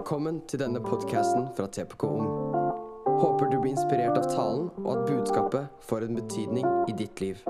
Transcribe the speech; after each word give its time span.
Velkommen 0.00 0.38
til 0.48 0.62
denne 0.62 0.80
podcasten 0.80 1.50
fra 1.52 1.66
TPK 1.68 2.06
Ung. 2.08 2.28
Håper 3.20 3.50
du 3.50 3.58
blir 3.60 3.74
inspirert 3.74 4.14
av 4.16 4.30
talen, 4.30 4.70
og 4.80 4.94
at 4.94 5.02
budskapet 5.10 5.82
får 5.84 6.06
en 6.06 6.16
betydning 6.16 6.64
i 6.88 6.94
ditt 6.96 7.20
liv. 7.20 7.42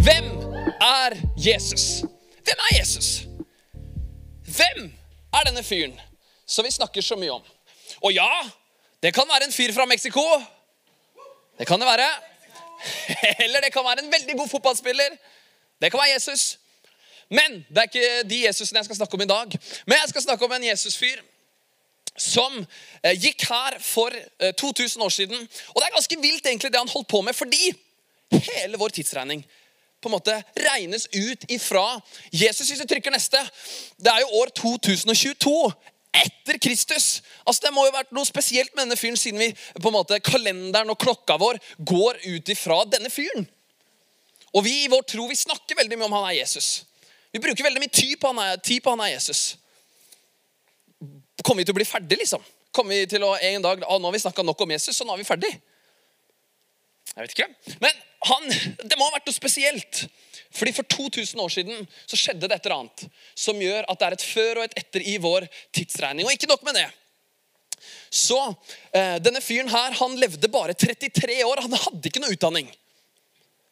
Hvem 0.00 0.32
er 0.88 1.18
Jesus? 1.36 2.00
Hvem 2.40 2.66
er 2.70 2.74
Jesus? 2.78 3.12
Hvem 4.48 4.88
er 5.28 5.48
denne 5.52 5.68
fyren 5.68 6.00
som 6.48 6.64
vi 6.64 6.72
snakker 6.72 7.04
så 7.04 7.20
mye 7.20 7.36
om? 7.36 7.44
Og 8.00 8.16
ja, 8.16 8.32
det 9.04 9.12
kan 9.12 9.28
være 9.28 9.52
en 9.52 9.58
fyr 9.60 9.76
fra 9.76 9.84
Mexico. 9.84 10.24
Det 11.60 11.68
kan 11.68 11.84
det 11.84 11.92
være. 11.92 12.31
Eller 13.44 13.60
det 13.64 13.72
kan 13.72 13.84
være 13.84 14.04
en 14.04 14.12
veldig 14.12 14.36
god 14.38 14.48
fotballspiller. 14.48 15.16
Det 15.82 15.90
kan 15.90 16.00
være 16.00 16.14
Jesus. 16.14 16.58
Men 17.30 17.62
det 17.68 17.78
er 17.78 17.88
ikke 17.90 18.28
de 18.28 18.40
Jesusene 18.46 18.78
jeg 18.78 18.84
skal 18.84 18.96
snakke 18.96 19.14
om 19.14 19.24
i 19.24 19.30
dag. 19.30 19.58
Men 19.86 19.98
jeg 19.98 20.08
skal 20.12 20.22
snakke 20.22 20.44
om 20.44 20.52
en 20.52 20.64
Jesus-fyr 20.64 21.22
som 22.18 22.58
eh, 23.02 23.16
gikk 23.16 23.46
her 23.48 23.78
for 23.80 24.12
eh, 24.12 24.52
2000 24.54 25.02
år 25.02 25.08
siden. 25.08 25.48
Og 25.68 25.80
det 25.80 25.86
er 25.86 25.96
ganske 25.96 26.20
vilt 26.20 26.46
egentlig 26.46 26.72
det 26.72 26.80
han 26.82 26.92
holdt 26.92 27.08
på 27.08 27.22
med, 27.24 27.34
fordi 27.34 27.72
hele 28.32 28.78
vår 28.78 28.88
tidsregning 28.88 29.44
på 30.02 30.10
en 30.10 30.16
måte 30.16 30.34
regnes 30.58 31.06
ut 31.14 31.44
ifra 31.48 32.00
Jesus. 32.32 32.68
Hvis 32.68 32.80
du 32.82 32.88
trykker 32.90 33.14
neste 33.14 33.38
Det 33.96 34.10
er 34.10 34.20
jo 34.20 34.42
år 34.42 34.50
2022 34.56 35.72
etter 36.22 36.58
Kristus. 36.62 37.22
Altså 37.46 37.66
Det 37.66 37.72
må 37.74 37.86
jo 37.86 37.92
ha 37.92 38.00
vært 38.00 38.14
noe 38.14 38.28
spesielt 38.28 38.72
med 38.74 38.86
denne 38.86 38.98
fyren, 38.98 39.18
siden 39.18 39.42
vi 39.42 39.50
på 39.52 39.90
en 39.90 39.96
måte 39.96 40.20
kalenderen 40.24 40.92
og 40.92 41.00
klokka 41.02 41.38
vår 41.40 41.60
går 41.78 42.22
ut 42.28 42.54
ifra 42.54 42.82
denne 42.90 43.10
fyren. 43.12 43.48
Og 44.52 44.64
vi 44.66 44.82
i 44.84 44.90
vår 44.92 45.04
tro 45.08 45.26
vi 45.30 45.38
snakker 45.38 45.78
veldig 45.78 45.98
mye 45.98 46.08
om 46.10 46.16
han 46.20 46.30
er 46.30 46.38
Jesus. 46.42 46.84
Vi 47.32 47.40
bruker 47.40 47.64
veldig 47.64 47.80
mye 47.80 47.92
tid 47.92 48.18
på 48.20 48.32
han 48.32 48.40
er, 48.44 48.58
tid 48.60 48.82
på 48.84 48.92
han 48.92 49.04
er 49.04 49.14
Jesus. 49.14 49.56
Kommer 51.42 51.62
vi 51.62 51.68
til 51.68 51.74
å 51.74 51.80
bli 51.80 51.88
ferdig, 51.88 52.18
liksom? 52.20 52.42
Kommer 52.72 52.94
vi 52.94 53.08
til 53.08 53.24
å 53.24 53.34
en 53.36 53.64
dag, 53.64 53.84
å, 53.84 53.98
Nå 53.98 54.08
har 54.08 54.14
vi 54.14 54.22
snakka 54.22 54.44
nok 54.44 54.60
om 54.64 54.74
Jesus, 54.74 54.96
så 54.96 55.06
nå 55.08 55.14
er 55.14 55.22
vi 55.22 55.28
ferdig. 55.28 55.50
Jeg 57.12 57.24
vet 57.24 57.34
ikke. 57.34 57.48
Men 57.82 58.04
han, 58.28 58.52
det 58.84 58.96
må 58.98 59.08
ha 59.08 59.16
vært 59.16 59.28
noe 59.28 59.36
spesielt. 59.36 60.04
Fordi 60.52 60.72
For 60.76 60.88
2000 60.88 61.40
år 61.40 61.52
siden 61.52 61.86
så 62.06 62.18
skjedde 62.18 62.48
det 62.48 62.56
et 62.58 62.66
eller 62.66 62.82
annet 62.82 63.06
som 63.34 63.60
gjør 63.60 63.86
at 63.88 63.98
det 63.98 64.08
er 64.08 64.16
et 64.18 64.26
før 64.26 64.60
og 64.60 64.66
et 64.66 64.76
etter 64.82 65.06
i 65.08 65.16
vår 65.22 65.46
tidsregning. 65.74 66.26
Og 66.26 66.34
ikke 66.36 66.50
nok 66.50 66.64
med 66.68 66.80
det. 66.80 66.88
Så 68.12 68.38
eh, 68.94 69.16
Denne 69.24 69.40
fyren 69.42 69.70
her, 69.72 69.96
han 69.98 70.16
levde 70.20 70.50
bare 70.52 70.76
33 70.76 71.40
år. 71.48 71.64
Han 71.64 71.78
hadde 71.86 72.10
ikke 72.10 72.22
noe 72.22 72.36
utdanning. 72.36 72.68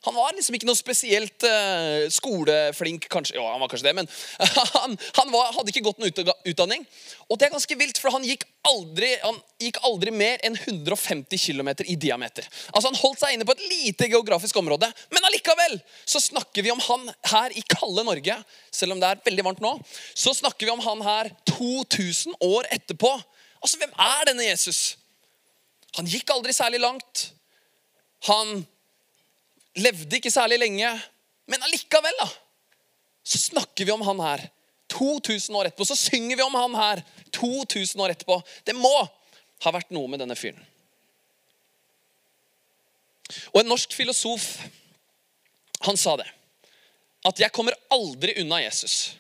Han 0.06 0.15
var 0.17 0.33
liksom 0.33 0.55
ikke 0.56 0.65
noe 0.65 0.79
spesielt 0.79 1.45
uh, 1.45 2.06
skoleflink, 2.09 3.05
kanskje. 3.12 3.34
Ja, 3.37 3.45
han 3.53 3.61
var 3.61 3.69
kanskje 3.69 3.91
det, 3.91 3.93
men 3.98 4.06
han, 4.79 4.97
han 5.19 5.33
var, 5.33 5.51
hadde 5.53 5.75
ikke 5.75 5.83
gått 5.84 6.01
noen 6.01 6.31
utdanning. 6.48 6.87
Og 7.29 7.37
det 7.37 7.47
er 7.47 7.53
ganske 7.53 7.77
vilt, 7.77 8.01
for 8.01 8.15
han 8.15 8.25
gikk 8.25 8.47
aldri, 8.71 9.11
han 9.21 9.37
gikk 9.61 9.83
aldri 9.84 10.15
mer 10.17 10.41
enn 10.47 10.56
150 10.56 11.37
km 11.37 11.73
i 11.84 11.98
diameter. 12.01 12.48
Altså 12.73 12.89
Han 12.89 12.98
holdt 13.03 13.21
seg 13.21 13.37
inne 13.37 13.45
på 13.48 13.53
et 13.59 13.67
lite 13.69 14.09
geografisk 14.09 14.56
område. 14.62 14.89
Men 15.12 15.28
allikevel 15.28 15.77
så 16.09 16.23
snakker 16.25 16.65
vi 16.65 16.73
om 16.73 16.81
han 16.87 17.06
her 17.34 17.53
i 17.53 17.67
kalde 17.69 18.06
Norge, 18.09 18.41
selv 18.73 18.97
om 18.97 19.05
det 19.05 19.12
er 19.12 19.23
veldig 19.28 19.47
varmt 19.51 19.62
nå. 19.65 19.77
Så 20.17 20.33
snakker 20.41 20.65
vi 20.65 20.73
om 20.73 20.84
han 20.87 21.05
her 21.05 21.33
2000 21.53 22.41
år 22.48 22.73
etterpå. 22.73 23.12
Altså, 23.61 23.77
hvem 23.77 23.93
er 24.01 24.28
denne 24.33 24.48
Jesus? 24.48 24.83
Han 26.01 26.09
gikk 26.09 26.33
aldri 26.33 26.56
særlig 26.56 26.81
langt. 26.81 27.31
Han 28.33 28.62
levde 29.79 30.17
ikke 30.19 30.33
særlig 30.33 30.59
lenge, 30.59 30.91
men 31.51 31.63
allikevel 31.67 32.17
da, 32.21 32.29
så 33.22 33.39
snakker 33.39 33.87
vi 33.87 33.94
om 33.94 34.03
han 34.06 34.22
her 34.25 34.49
2000 34.91 35.56
år 35.56 35.69
etterpå. 35.69 35.87
Så 35.87 35.99
synger 35.99 36.37
vi 36.37 36.43
om 36.43 36.56
han 36.59 36.75
her 36.75 37.03
2000 37.37 38.03
år 38.03 38.15
etterpå. 38.15 38.41
Det 38.67 38.75
må 38.75 38.93
ha 39.61 39.72
vært 39.75 39.93
noe 39.94 40.11
med 40.11 40.22
denne 40.22 40.37
fyren. 40.39 40.61
Og 43.53 43.61
en 43.61 43.71
norsk 43.71 43.94
filosof, 43.94 44.47
han 45.87 45.97
sa 45.97 46.17
det. 46.19 46.27
At 47.25 47.39
'jeg 47.39 47.53
kommer 47.53 47.75
aldri 47.91 48.34
unna 48.41 48.61
Jesus'. 48.61 49.15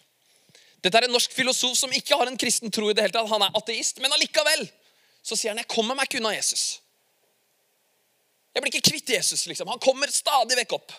Dette 0.82 0.96
er 0.98 1.04
en 1.04 1.12
norsk 1.12 1.32
filosof 1.32 1.76
som 1.76 1.92
ikke 1.92 2.16
har 2.16 2.26
en 2.26 2.38
kristen 2.38 2.70
tro 2.70 2.88
i 2.90 2.92
det 2.92 3.02
hele 3.02 3.12
tatt. 3.12 3.28
Han 3.28 3.42
er 3.42 3.50
ateist, 3.54 4.00
men 4.00 4.12
allikevel 4.12 4.68
så 5.22 5.36
sier 5.36 5.50
han 5.50 5.58
'jeg 5.58 5.68
kommer 5.68 5.94
meg 5.94 6.08
ikke 6.08 6.18
unna 6.18 6.34
Jesus'. 6.34 6.80
Jeg 8.54 8.62
blir 8.62 8.72
ikke 8.72 8.90
kvitt 8.90 8.99
Jesus. 9.10 9.46
liksom. 9.46 9.68
Han 9.68 9.82
kommer 9.82 10.10
stadig 10.12 10.56
vekk 10.62 10.76
opp. 10.78 10.92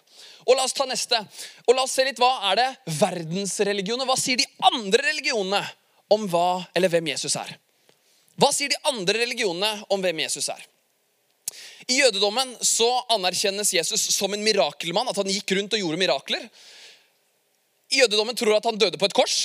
Og 0.45 0.55
La 0.57 0.65
oss 0.65 0.75
ta 0.75 0.85
neste. 0.89 1.19
Og 1.67 1.75
la 1.75 1.85
oss 1.85 1.95
se 1.97 2.05
litt, 2.05 2.19
Hva 2.19 2.51
er 2.51 2.59
det 2.59 2.69
verdensreligioner 2.99 4.07
Hva 4.09 4.17
sier 4.19 4.41
de 4.41 4.47
andre 4.71 5.05
religionene 5.11 5.61
om 6.11 6.25
hva 6.27 6.65
eller 6.75 6.91
hvem 6.91 7.07
Jesus 7.13 7.37
er? 7.39 7.53
Hva 8.41 8.49
sier 8.55 8.71
de 8.71 8.79
andre 8.89 9.21
religionene 9.21 9.85
om 9.93 10.01
hvem 10.03 10.23
Jesus 10.25 10.49
er? 10.51 10.61
I 11.87 12.01
jødedommen 12.01 12.53
så 12.65 12.89
anerkjennes 13.15 13.73
Jesus 13.73 14.03
som 14.15 14.33
en 14.33 14.43
mirakelmann. 14.43 15.09
At 15.09 15.17
han 15.19 15.31
gikk 15.31 15.55
rundt 15.57 15.73
og 15.75 15.81
gjorde 15.81 15.99
mirakler. 16.01 16.45
I 17.91 18.03
jødedommen 18.03 18.37
tror 18.37 18.55
at 18.57 18.67
han 18.69 18.79
døde 18.79 18.99
på 18.99 19.07
et 19.09 19.15
kors. 19.15 19.39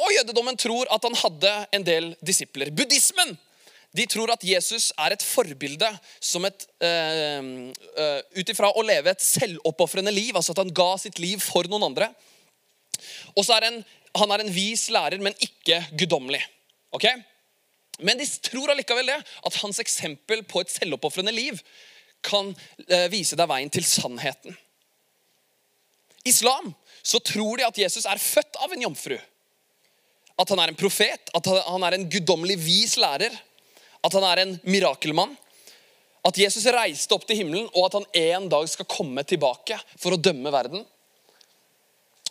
Og 0.00 0.12
jødedommen 0.12 0.56
tror 0.60 0.88
at 0.92 1.04
han 1.08 1.16
hadde 1.16 1.52
en 1.76 1.84
del 1.84 2.12
disipler. 2.24 2.70
Buddhismen 2.74 3.36
de 3.96 4.06
tror 4.10 4.32
at 4.34 4.44
Jesus 4.44 4.90
er 5.00 5.14
et 5.14 5.24
forbilde 5.24 5.88
som 6.20 6.44
et 6.48 6.66
uh, 6.84 7.46
uh, 7.96 8.20
ut 8.36 8.52
ifra 8.52 8.72
å 8.74 8.84
leve 8.84 9.12
et 9.12 9.24
selvoppofrende 9.24 10.12
liv. 10.12 10.34
Altså 10.36 10.52
at 10.52 10.60
han 10.64 10.74
ga 10.76 10.90
sitt 11.00 11.20
liv 11.22 11.40
for 11.42 11.68
noen 11.70 11.88
andre. 11.88 12.10
Og 13.36 13.46
så 13.46 13.56
er 13.56 13.70
en, 13.70 13.80
han 14.20 14.34
er 14.34 14.44
en 14.44 14.52
vis 14.52 14.88
lærer, 14.92 15.22
men 15.22 15.36
ikke 15.42 15.80
guddommelig. 15.96 16.42
Okay? 16.96 17.16
Men 18.04 18.20
de 18.20 18.28
tror 18.44 18.72
allikevel 18.72 19.08
det, 19.08 19.18
at 19.20 19.60
hans 19.62 19.80
eksempel 19.80 20.44
på 20.48 20.60
et 20.60 20.72
selvoppofrende 20.74 21.32
liv 21.32 21.60
kan 22.26 22.52
uh, 22.52 23.06
vise 23.12 23.38
deg 23.38 23.48
veien 23.48 23.72
til 23.72 23.86
sannheten. 23.86 24.56
Islam 26.26 26.72
så 27.06 27.20
tror 27.22 27.60
de 27.60 27.66
at 27.68 27.78
Jesus 27.78 28.06
er 28.08 28.20
født 28.20 28.58
av 28.64 28.72
en 28.74 28.82
jomfru. 28.88 29.16
At 30.36 30.50
han 30.52 30.60
er 30.60 30.72
en 30.72 30.78
profet, 30.78 31.30
at 31.32 31.52
han 31.70 31.84
er 31.86 31.96
en 31.96 32.08
guddommelig 32.12 32.58
vis 32.60 32.96
lærer 33.00 33.32
at 34.06 34.14
han 34.16 34.26
er 34.26 34.42
en 34.42 34.54
mirakelmann. 34.66 35.34
At 36.26 36.38
Jesus 36.38 36.66
reiste 36.74 37.14
opp 37.14 37.26
til 37.26 37.40
himmelen, 37.42 37.68
og 37.74 37.86
at 37.86 37.98
han 38.00 38.06
en 38.22 38.48
dag 38.50 38.66
skal 38.70 38.88
komme 38.90 39.22
tilbake 39.26 39.78
for 39.94 40.14
å 40.14 40.20
dømme 40.20 40.50
verden. 40.54 40.82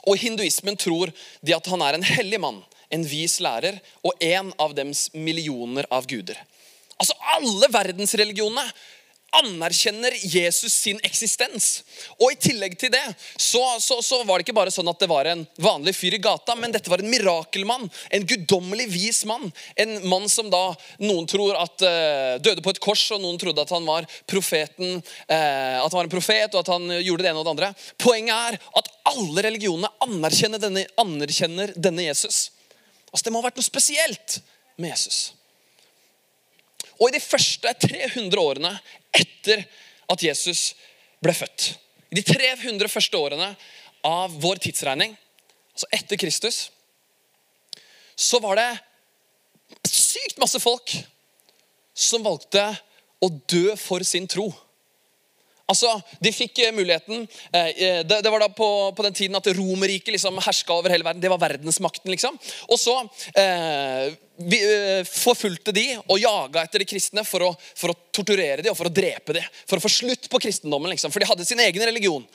Og 0.06 0.20
hinduismen 0.22 0.78
tror 0.78 1.14
de 1.42 1.56
at 1.56 1.70
han 1.72 1.84
er 1.86 1.98
en 1.98 2.06
hellig 2.06 2.40
mann, 2.42 2.60
en 2.94 3.06
vis 3.08 3.40
lærer 3.42 3.80
og 4.06 4.20
en 4.24 4.52
av 4.62 4.76
dems 4.78 5.08
millioner 5.16 5.88
av 5.94 6.08
guder. 6.10 6.38
Altså 6.96 7.16
Alle 7.36 7.68
verdensreligionene 7.72 8.68
anerkjenner 9.40 10.16
Jesus 10.22 10.74
sin 10.74 11.00
eksistens. 11.06 11.84
Og 12.20 12.34
I 12.34 12.40
tillegg 12.48 12.78
til 12.80 12.92
det 12.94 13.04
så, 13.36 13.62
så, 13.84 14.00
så, 14.06 14.22
var 14.28 14.40
det 14.40 14.46
ikke 14.46 14.58
bare 14.58 14.74
sånn 14.74 14.90
at 14.92 15.02
det 15.02 15.10
var 15.12 15.30
en 15.30 15.44
vanlig 15.62 15.96
fyr 15.98 16.18
i 16.18 16.22
gata, 16.24 16.56
men 16.60 16.74
dette 16.74 16.92
var 16.92 17.04
en 17.04 17.12
mirakelmann. 17.12 17.88
En 18.16 18.28
guddommelig 18.28 18.88
vis 18.94 19.24
mann. 19.30 19.50
En 19.80 19.98
mann 20.10 20.28
som 20.32 20.50
da 20.54 20.64
noen 21.04 21.30
tror 21.30 21.58
at 21.60 21.86
uh, 21.86 22.36
døde 22.44 22.64
på 22.66 22.74
et 22.74 22.82
kors, 22.84 23.06
og 23.16 23.24
noen 23.24 23.40
trodde 23.42 23.64
at 23.64 23.76
han 23.76 23.88
var 23.88 24.10
profeten, 24.30 25.00
uh, 25.02 25.78
at 25.84 25.90
han 25.90 26.00
var 26.00 26.10
en 26.10 26.16
profet, 26.16 26.50
og 26.54 26.62
at 26.64 26.74
han 26.76 26.90
gjorde 27.00 27.26
det 27.26 27.32
ene 27.32 27.42
og 27.42 27.48
det 27.48 27.56
andre. 27.56 27.72
Poenget 28.02 28.36
er 28.36 28.60
at 28.82 28.92
alle 29.12 29.46
religionene 29.46 29.92
anerkjenner 30.06 30.62
denne, 30.62 30.86
anerkjenner 31.02 31.74
denne 31.78 32.10
Jesus. 32.10 32.50
Altså 33.12 33.28
Det 33.28 33.34
må 33.34 33.42
ha 33.42 33.50
vært 33.50 33.60
noe 33.60 33.68
spesielt 33.68 34.40
med 34.82 34.92
Jesus. 34.92 35.36
Og 36.96 37.10
i 37.10 37.16
de 37.18 37.24
første 37.24 37.72
300 37.84 38.40
årene 38.40 38.72
etter 39.16 39.66
at 40.12 40.24
Jesus 40.24 40.74
ble 41.24 41.34
født. 41.36 41.74
I 42.12 42.20
de 42.20 42.24
300 42.28 42.92
første 42.92 43.18
årene 43.18 43.54
av 44.06 44.34
vår 44.42 44.62
tidsregning, 44.68 45.16
altså 45.74 45.90
etter 45.96 46.20
Kristus, 46.22 46.68
så 48.16 48.40
var 48.44 48.60
det 48.60 48.70
sykt 49.90 50.40
masse 50.40 50.62
folk 50.62 50.94
som 51.96 52.24
valgte 52.24 52.62
å 53.24 53.32
dø 53.50 53.74
for 53.80 54.04
sin 54.08 54.28
tro. 54.30 54.50
Altså, 55.66 55.90
De 56.22 56.30
fikk 56.34 56.60
eh, 56.62 56.74
muligheten 56.76 57.24
eh, 57.26 57.70
eh, 57.72 58.02
det, 58.06 58.30
var 58.30 58.44
da 58.44 58.52
på, 58.54 58.68
den 59.02 59.16
tiden 59.18 59.38
at 59.40 59.48
Romerriket 59.58 60.14
liksom 60.14 60.38
herska 60.46 60.78
over 60.78 60.94
hele 60.94 61.08
verden. 61.08 61.24
Det 61.24 61.32
var 61.32 61.42
verdensmakten. 61.42 62.12
liksom. 62.14 62.38
Og 62.70 62.80
så 62.80 63.00
vi, 64.38 64.60
eh, 64.64 65.04
forfulgte 65.08 65.72
de 65.76 65.86
og 66.04 66.20
jaga 66.20 66.66
etter 66.66 66.84
de 66.84 66.88
kristne 66.90 67.24
for 67.28 67.46
å, 67.48 67.52
for 67.78 67.94
å, 67.94 67.98
torturere 68.16 68.64
de 68.64 68.72
og 68.72 68.78
for 68.78 68.90
å 68.90 68.94
drepe 68.94 69.36
de. 69.38 69.44
For 69.68 69.80
å 69.80 69.84
få 69.84 69.92
slutt 69.92 70.30
på 70.32 70.42
kristendommen. 70.44 70.92
liksom. 70.92 71.14
For 71.14 71.24
de 71.24 71.30
hadde 71.30 71.46
sin 71.48 71.62
egen 71.64 71.86
religion. 71.88 72.26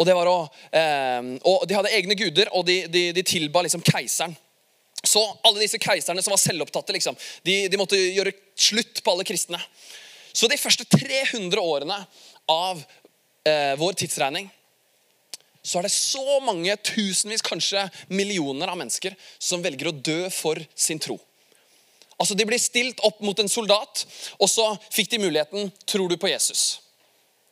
Og, 0.00 0.08
å, 0.08 0.38
eh, 0.72 1.20
og 1.44 1.66
De 1.68 1.76
hadde 1.76 1.92
egne 1.92 2.16
guder, 2.16 2.48
og 2.56 2.64
de, 2.66 2.86
de, 2.88 3.10
de 3.12 3.22
tilba 3.26 3.64
liksom 3.64 3.84
keiseren. 3.84 4.36
Så 5.02 5.20
alle 5.42 5.64
disse 5.64 5.80
keiserne 5.82 6.22
som 6.22 6.32
var 6.32 6.40
selvopptatte, 6.40 6.94
liksom, 6.94 7.16
de, 7.42 7.66
de 7.68 7.78
måtte 7.80 7.98
gjøre 7.98 8.32
slutt 8.54 9.02
på 9.02 9.12
alle 9.12 9.26
kristne. 9.26 9.58
Så 10.32 10.48
de 10.48 10.56
første 10.56 10.86
300 10.88 11.60
årene 11.60 11.98
av 12.48 12.80
eh, 13.44 13.74
vår 13.80 13.98
tidsregning 14.00 14.48
så 15.62 15.78
er 15.78 15.86
det 15.86 15.94
så 15.94 16.38
mange 16.42 16.74
tusenvis, 16.82 17.42
kanskje 17.46 17.84
millioner 18.10 18.70
av 18.72 18.78
mennesker 18.80 19.14
som 19.38 19.62
velger 19.62 19.90
å 19.90 19.94
dø 19.94 20.24
for 20.34 20.58
sin 20.74 20.98
tro. 21.02 21.18
Altså 22.22 22.36
De 22.38 22.46
blir 22.46 22.60
stilt 22.62 23.02
opp 23.02 23.18
mot 23.26 23.38
en 23.42 23.50
soldat, 23.50 24.04
og 24.38 24.50
så 24.50 24.68
fikk 24.94 25.10
de 25.10 25.24
muligheten 25.24 25.72
tror 25.90 26.06
du 26.08 26.14
på 26.20 26.30
Jesus. 26.30 26.78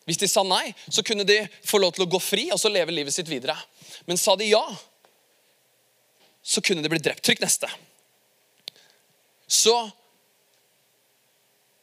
Hvis 0.06 0.20
de 0.22 0.28
sa 0.30 0.44
nei, 0.46 0.70
så 0.86 1.02
kunne 1.06 1.26
de 1.26 1.42
få 1.66 1.80
lov 1.82 1.96
til 1.96 2.06
å 2.06 2.10
gå 2.10 2.20
fri 2.22 2.48
og 2.54 2.60
så 2.62 2.70
leve 2.70 2.94
livet 2.94 3.14
sitt 3.14 3.28
videre. 3.30 3.56
Men 4.06 4.18
sa 4.18 4.36
de 4.38 4.48
ja, 4.48 4.62
så 6.42 6.62
kunne 6.64 6.82
de 6.82 6.90
bli 6.90 7.02
drept. 7.02 7.22
Trykk 7.26 7.42
neste. 7.42 7.68
Så 9.50 9.74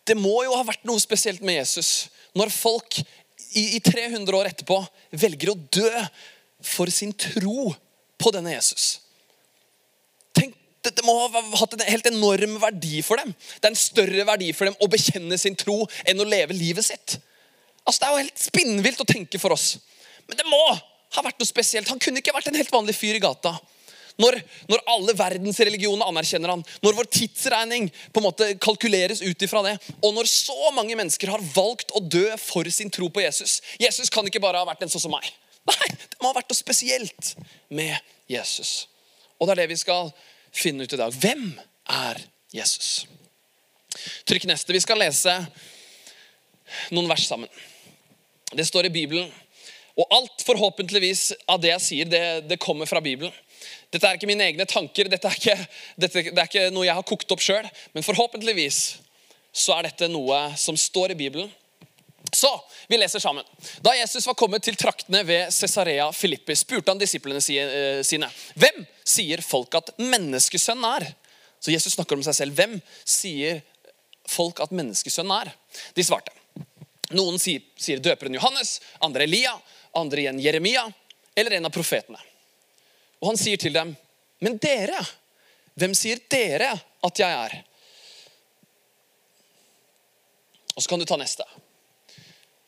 det 0.07 0.15
må 0.15 0.39
jo 0.47 0.55
ha 0.55 0.63
vært 0.67 0.87
noe 0.87 1.03
spesielt 1.03 1.43
med 1.43 1.59
Jesus 1.59 2.07
når 2.37 2.53
folk 2.53 2.99
i, 2.99 3.75
i 3.75 3.79
300 3.83 4.37
år 4.37 4.49
etterpå 4.49 4.79
velger 5.19 5.51
å 5.51 5.59
dø 5.75 5.91
for 6.63 6.89
sin 6.93 7.11
tro 7.11 7.73
på 8.17 8.31
denne 8.33 8.55
Jesus. 8.55 9.06
Det 10.95 11.05
må 11.05 11.15
ha 11.19 11.41
hatt 11.61 11.75
en 11.75 11.85
helt 11.87 12.09
enorm 12.09 12.57
verdi 12.61 13.01
for 13.05 13.19
dem. 13.21 13.33
Det 13.33 13.69
er 13.69 13.73
en 13.73 13.79
større 13.79 14.27
verdi 14.29 14.51
for 14.55 14.69
dem 14.69 14.77
å 14.79 14.89
bekjenne 14.91 15.39
sin 15.39 15.57
tro 15.59 15.81
enn 16.07 16.21
å 16.21 16.27
leve 16.27 16.55
livet 16.57 16.87
sitt. 16.87 17.17
Altså, 17.87 17.99
Det 17.99 18.07
er 18.07 18.11
jo 18.11 18.25
helt 18.25 18.45
spinnvilt 18.47 19.01
å 19.03 19.07
tenke 19.07 19.39
for 19.41 19.55
oss. 19.55 19.77
Men 20.27 20.39
det 20.39 20.47
må 20.49 20.61
ha 20.67 21.23
vært 21.23 21.39
noe 21.39 21.49
spesielt. 21.49 21.89
Han 21.91 22.01
kunne 22.03 22.21
ikke 22.21 22.35
vært 22.35 22.49
en 22.51 22.59
helt 22.59 22.73
vanlig 22.73 22.97
fyr 22.97 23.15
i 23.15 23.23
gata. 23.23 23.55
Når, 24.17 24.39
når 24.65 24.81
alle 24.89 25.13
verdensreligioner 25.13 26.09
anerkjenner 26.09 26.49
han, 26.49 26.63
når 26.81 26.95
vår 26.97 27.09
tidsregning 27.13 27.91
på 28.13 28.21
en 28.21 28.25
måte 28.25 28.47
kalkuleres 28.63 29.21
ut 29.21 29.45
ifra 29.45 29.61
det, 29.65 29.75
og 30.01 30.15
når 30.15 30.29
så 30.31 30.71
mange 30.73 30.97
mennesker 30.97 31.29
har 31.29 31.43
valgt 31.53 31.93
å 31.93 32.01
dø 32.01 32.25
for 32.41 32.65
sin 32.73 32.89
tro 32.93 33.11
på 33.13 33.21
Jesus 33.21 33.59
Jesus 33.77 34.09
kan 34.13 34.25
ikke 34.25 34.41
bare 34.41 34.57
ha 34.57 34.67
vært 34.67 34.81
en 34.85 34.93
sånn 34.93 35.05
som 35.05 35.13
meg. 35.13 35.29
Nei, 35.69 35.89
det 35.93 36.17
må 36.21 36.31
ha 36.31 36.37
vært 36.39 36.49
noe 36.49 36.57
spesielt 36.57 37.33
med 37.69 37.93
Jesus. 38.31 38.87
Og 39.37 39.45
det 39.45 39.53
er 39.53 39.61
det 39.61 39.71
vi 39.75 39.79
skal 39.79 40.09
finne 40.59 40.85
ut 40.85 40.93
i 40.93 40.99
dag. 40.99 41.13
Hvem 41.13 41.49
er 41.93 42.21
Jesus? 42.55 43.05
Trykk 44.27 44.47
neste. 44.49 44.73
Vi 44.75 44.83
skal 44.83 44.99
lese 45.01 45.33
noen 46.93 47.09
vers 47.09 47.27
sammen. 47.27 47.49
Det 48.51 48.65
står 48.67 48.87
i 48.87 48.93
Bibelen. 48.93 49.31
Og 49.97 50.05
alt 50.13 50.43
forhåpentligvis 50.45 51.31
av 51.49 51.61
det 51.61 51.71
jeg 51.71 51.83
sier, 51.83 52.09
det, 52.09 52.23
det 52.49 52.59
kommer 52.61 52.89
fra 52.89 53.01
Bibelen. 53.01 53.33
Dette 53.91 54.05
er 54.05 54.19
ikke 54.19 54.29
mine 54.29 54.45
egne 54.45 54.67
tanker, 54.69 55.07
dette 55.09 55.29
er 55.29 55.37
ikke, 55.39 55.55
dette, 55.97 56.23
det 56.27 56.37
er 56.37 56.49
ikke 56.49 56.67
noe 56.75 56.85
jeg 56.85 56.97
har 56.97 57.07
kokt 57.07 57.31
opp 57.33 57.41
sjøl. 57.41 57.65
Men 57.95 58.05
forhåpentligvis 58.05 58.81
så 59.57 59.77
er 59.77 59.87
dette 59.87 60.09
noe 60.11 60.37
som 60.59 60.77
står 60.77 61.15
i 61.15 61.19
Bibelen. 61.23 61.49
Så 62.33 62.49
vi 62.87 62.97
leser 62.97 63.19
sammen. 63.19 63.45
Da 63.81 63.95
Jesus 63.95 64.27
var 64.27 64.33
kommet 64.33 64.63
til 64.63 64.75
traktene 64.75 65.23
ved 65.27 65.53
Cesarea 65.53 66.09
Filippi, 66.11 66.55
spurte 66.55 66.91
han 66.91 66.99
disiplene 66.99 67.39
eh, 67.39 68.01
sine. 68.03 68.29
Hvem 68.55 68.83
sier 69.07 69.43
folk 69.45 69.75
at 69.79 69.93
menneskesønnen 70.01 70.87
er? 70.97 71.07
Så 71.59 71.71
Jesus 71.71 71.95
snakker 71.95 72.17
om 72.17 72.23
seg 72.25 72.35
selv. 72.37 72.57
Hvem 72.57 72.77
sier 73.07 73.61
folk 74.27 74.59
at 74.63 74.75
menneskesønnen 74.75 75.35
er? 75.39 75.53
De 75.95 76.05
svarte. 76.05 76.33
Noen 77.15 77.39
sier, 77.39 77.63
sier 77.79 78.01
døperen 78.03 78.35
Johannes, 78.35 78.81
andre 79.03 79.23
Elia, 79.23 79.53
andre 79.95 80.25
igjen 80.25 80.41
Jeremia 80.43 80.83
eller 81.37 81.55
en 81.57 81.69
av 81.69 81.73
profetene. 81.73 82.19
Og 83.21 83.31
han 83.31 83.39
sier 83.39 83.57
til 83.57 83.73
dem, 83.73 83.95
'Men 84.39 84.57
dere, 84.57 84.99
hvem 85.75 85.95
sier 85.95 86.19
dere 86.29 86.73
at 87.03 87.19
jeg 87.19 87.31
er?' 87.31 87.63
Og 90.75 90.83
så 90.83 90.89
kan 90.89 90.99
du 90.99 91.05
ta 91.05 91.17
neste. 91.17 91.43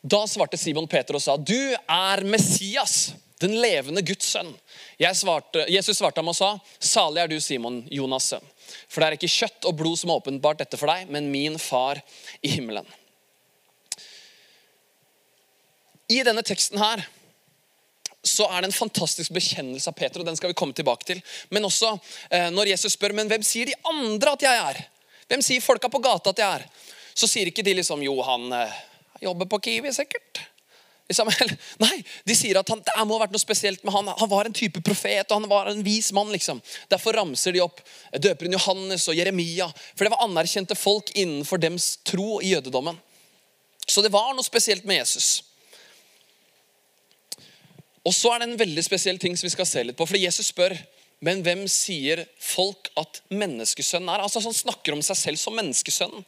Da 0.00 0.22
svarte 0.28 0.56
Simon 0.56 0.88
Peter 0.88 1.16
og 1.16 1.22
sa, 1.22 1.36
'Du 1.36 1.76
er 1.76 2.24
Messias, 2.24 3.12
den 3.40 3.60
levende 3.60 4.02
Guds 4.02 4.32
sønn.' 4.32 4.54
Svarte, 5.14 5.66
Jesus 5.68 5.98
svarte 5.98 6.20
ham 6.20 6.28
og 6.28 6.36
sa, 6.36 6.58
'Salig 6.80 7.22
er 7.22 7.28
du, 7.28 7.40
Simon, 7.40 7.82
Jonas' 7.90 8.32
sønn.' 8.32 8.48
For 8.88 9.00
det 9.00 9.06
er 9.06 9.18
ikke 9.18 9.28
kjøtt 9.28 9.66
og 9.66 9.76
blod 9.76 9.98
som 9.98 10.10
har 10.10 10.20
åpenbart 10.20 10.58
dette 10.58 10.78
for 10.78 10.86
deg, 10.86 11.10
men 11.10 11.30
min 11.30 11.58
far 11.58 12.00
i 12.42 12.48
himmelen. 12.48 12.86
I 16.08 16.22
denne 16.26 16.42
teksten 16.42 16.78
her 16.78 17.04
så 18.26 18.46
er 18.50 18.60
det 18.60 18.70
en 18.70 18.76
fantastisk 18.76 19.32
bekjennelse 19.32 19.88
av 19.88 19.96
Peter, 19.96 20.20
og 20.20 20.26
den 20.26 20.36
skal 20.36 20.50
vi 20.50 20.58
komme 20.58 20.76
tilbake 20.76 21.06
til. 21.08 21.22
Men 21.50 21.64
også 21.64 21.94
eh, 22.30 22.50
når 22.52 22.72
Jesus 22.74 22.96
spør 22.96 23.14
men 23.16 23.30
hvem 23.30 23.44
sier 23.46 23.70
de 23.70 23.76
andre 23.88 24.34
at 24.36 24.44
jeg 24.44 24.64
er? 24.64 24.80
Hvem 25.30 25.44
sier 25.44 25.64
folka 25.64 25.88
på 25.88 26.02
gata 26.04 26.34
at 26.34 26.42
jeg 26.42 26.60
er? 26.60 26.66
Så 27.14 27.28
sier 27.30 27.48
ikke 27.48 27.64
de 27.64 27.78
liksom 27.78 28.02
jo, 28.04 28.16
han 28.26 28.52
eh, 28.52 28.80
jobber 29.20 29.48
på 29.50 29.60
Kiwi, 29.66 29.92
sikkert. 29.94 30.42
Nei, 31.82 31.96
de 32.22 32.34
sier 32.38 32.60
at 32.60 32.68
han, 32.70 32.82
det 32.86 32.94
må 33.02 33.16
ha 33.16 33.24
vært 33.24 33.34
noe 33.34 33.42
spesielt 33.42 33.82
med 33.82 33.94
han. 33.96 34.12
Han 34.20 34.30
var 34.30 34.46
en 34.46 34.54
type 34.54 34.82
profet, 34.86 35.26
og 35.26 35.40
han 35.40 35.50
var 35.50 35.70
en 35.70 35.82
vis 35.82 36.12
mann. 36.14 36.30
liksom. 36.30 36.60
Derfor 36.92 37.18
ramser 37.18 37.56
de 37.56 37.64
opp 37.64 37.82
døperen 38.14 38.54
Johannes 38.54 39.08
og 39.10 39.18
Jeremia. 39.18 39.66
For 39.96 40.06
det 40.06 40.14
var 40.14 40.22
anerkjente 40.26 40.78
folk 40.78 41.10
innenfor 41.18 41.58
dems 41.62 41.96
tro 42.06 42.38
i 42.40 42.54
jødedommen. 42.54 42.98
Så 43.86 44.04
det 44.06 44.12
var 44.14 44.30
noe 44.36 44.46
spesielt 44.46 44.86
med 44.86 45.02
Jesus. 45.02 45.42
Og 48.06 48.14
så 48.14 48.30
er 48.32 48.40
det 48.40 48.52
en 48.52 48.60
veldig 48.62 48.84
spesiell 48.86 49.18
ting 49.20 49.34
som 49.36 49.48
vi 49.48 49.56
skal 49.56 49.68
se 49.68 49.82
litt 49.84 49.98
på. 49.98 50.06
For 50.08 50.20
Jesus 50.20 50.54
spør 50.54 50.78
men 51.24 51.42
hvem 51.44 51.66
sier 51.68 52.22
folk 52.40 52.88
at 53.00 53.20
menneskesønnen 53.28 54.08
er? 54.08 54.22
Altså 54.24 54.40
Han 54.40 54.56
snakker 54.56 54.96
om 54.96 55.02
seg 55.04 55.18
selv 55.20 55.40
som 55.40 55.56
menneskesønnen. 55.58 56.24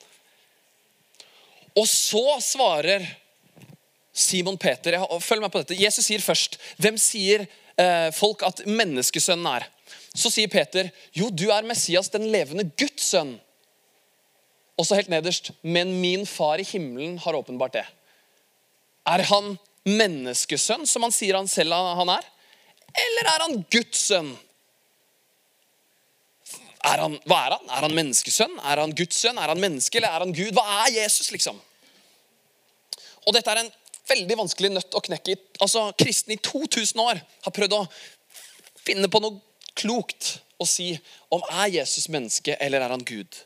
Og 1.79 1.87
så 1.89 2.25
svarer 2.45 3.05
Simon 4.13 4.59
Peter 4.61 4.99
Følg 5.25 5.41
meg 5.41 5.53
på 5.53 5.63
dette. 5.63 5.79
Jesus 5.79 6.09
sier 6.09 6.25
først 6.25 6.59
Hvem 6.83 6.99
sier 7.01 7.47
eh, 7.81 8.11
folk 8.15 8.45
at 8.47 8.65
menneskesønnen 8.69 9.49
er? 9.55 9.69
Så 10.13 10.29
sier 10.29 10.51
Peter 10.53 10.91
jo, 11.17 11.31
du 11.33 11.49
er 11.49 11.65
Messias, 11.65 12.11
den 12.13 12.27
levende 12.33 12.67
Guds 12.77 13.09
sønn. 13.15 13.39
Og 14.77 14.85
så 14.85 14.99
helt 14.99 15.13
nederst 15.13 15.53
men 15.65 15.95
min 16.03 16.27
far 16.29 16.61
i 16.61 16.67
himmelen 16.69 17.17
har 17.25 17.37
åpenbart 17.39 17.79
det. 17.79 17.87
Er 19.09 19.25
han 19.31 19.57
menneskesønn, 19.89 20.85
som 20.87 21.07
han 21.07 21.15
sier 21.15 21.39
han 21.39 21.49
selv 21.51 21.75
han 21.75 22.13
er? 22.13 22.27
Eller 22.93 23.31
er 23.33 23.45
han 23.47 23.63
Guds 23.73 24.05
sønn? 24.11 24.35
Er 26.83 26.99
han, 27.05 27.15
hva 27.31 27.39
er 27.47 27.55
han? 27.55 27.69
Er 27.71 27.85
han 27.87 27.95
menneskesønn? 27.95 28.57
Er 28.59 28.81
han 28.83 28.95
Guds 28.99 29.21
sønn? 29.23 29.39
Er 29.39 29.53
han 29.53 29.61
menneske, 29.63 30.01
eller 30.01 30.11
er 30.11 30.25
han 30.25 30.35
Gud? 30.35 30.51
Hva 30.57 30.65
er 30.83 30.97
Jesus, 30.97 31.31
liksom? 31.35 31.61
Og 33.23 33.37
dette 33.37 33.53
er 33.53 33.63
en 33.63 33.71
veldig 34.11 34.39
vanskelig 34.41 34.73
nøtt 34.73 34.97
å 34.99 35.03
knekke. 35.05 35.37
Altså, 35.63 35.85
Kristne 35.99 36.35
i 36.35 36.43
2000 36.43 37.03
år 37.05 37.23
har 37.47 37.55
prøvd 37.55 37.77
å 37.77 37.85
finne 38.83 39.11
på 39.11 39.23
noe 39.23 39.39
klokt 39.79 40.35
å 40.61 40.67
si 40.69 40.91
om 41.33 41.43
er 41.63 41.71
Jesus 41.79 42.09
menneske, 42.13 42.57
eller 42.61 42.83
er 42.83 42.95
han 42.95 43.07
Gud? 43.07 43.39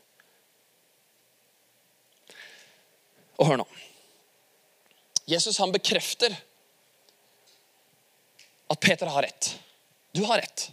Og 3.37 3.51
hør 3.51 3.61
nå. 3.61 3.67
Jesus 5.29 5.59
han 5.61 5.73
bekrefter 5.75 6.33
at 8.67 8.81
Peter 8.81 9.09
har 9.11 9.27
rett. 9.27 9.53
Du 10.15 10.23
har 10.25 10.41
rett. 10.41 10.69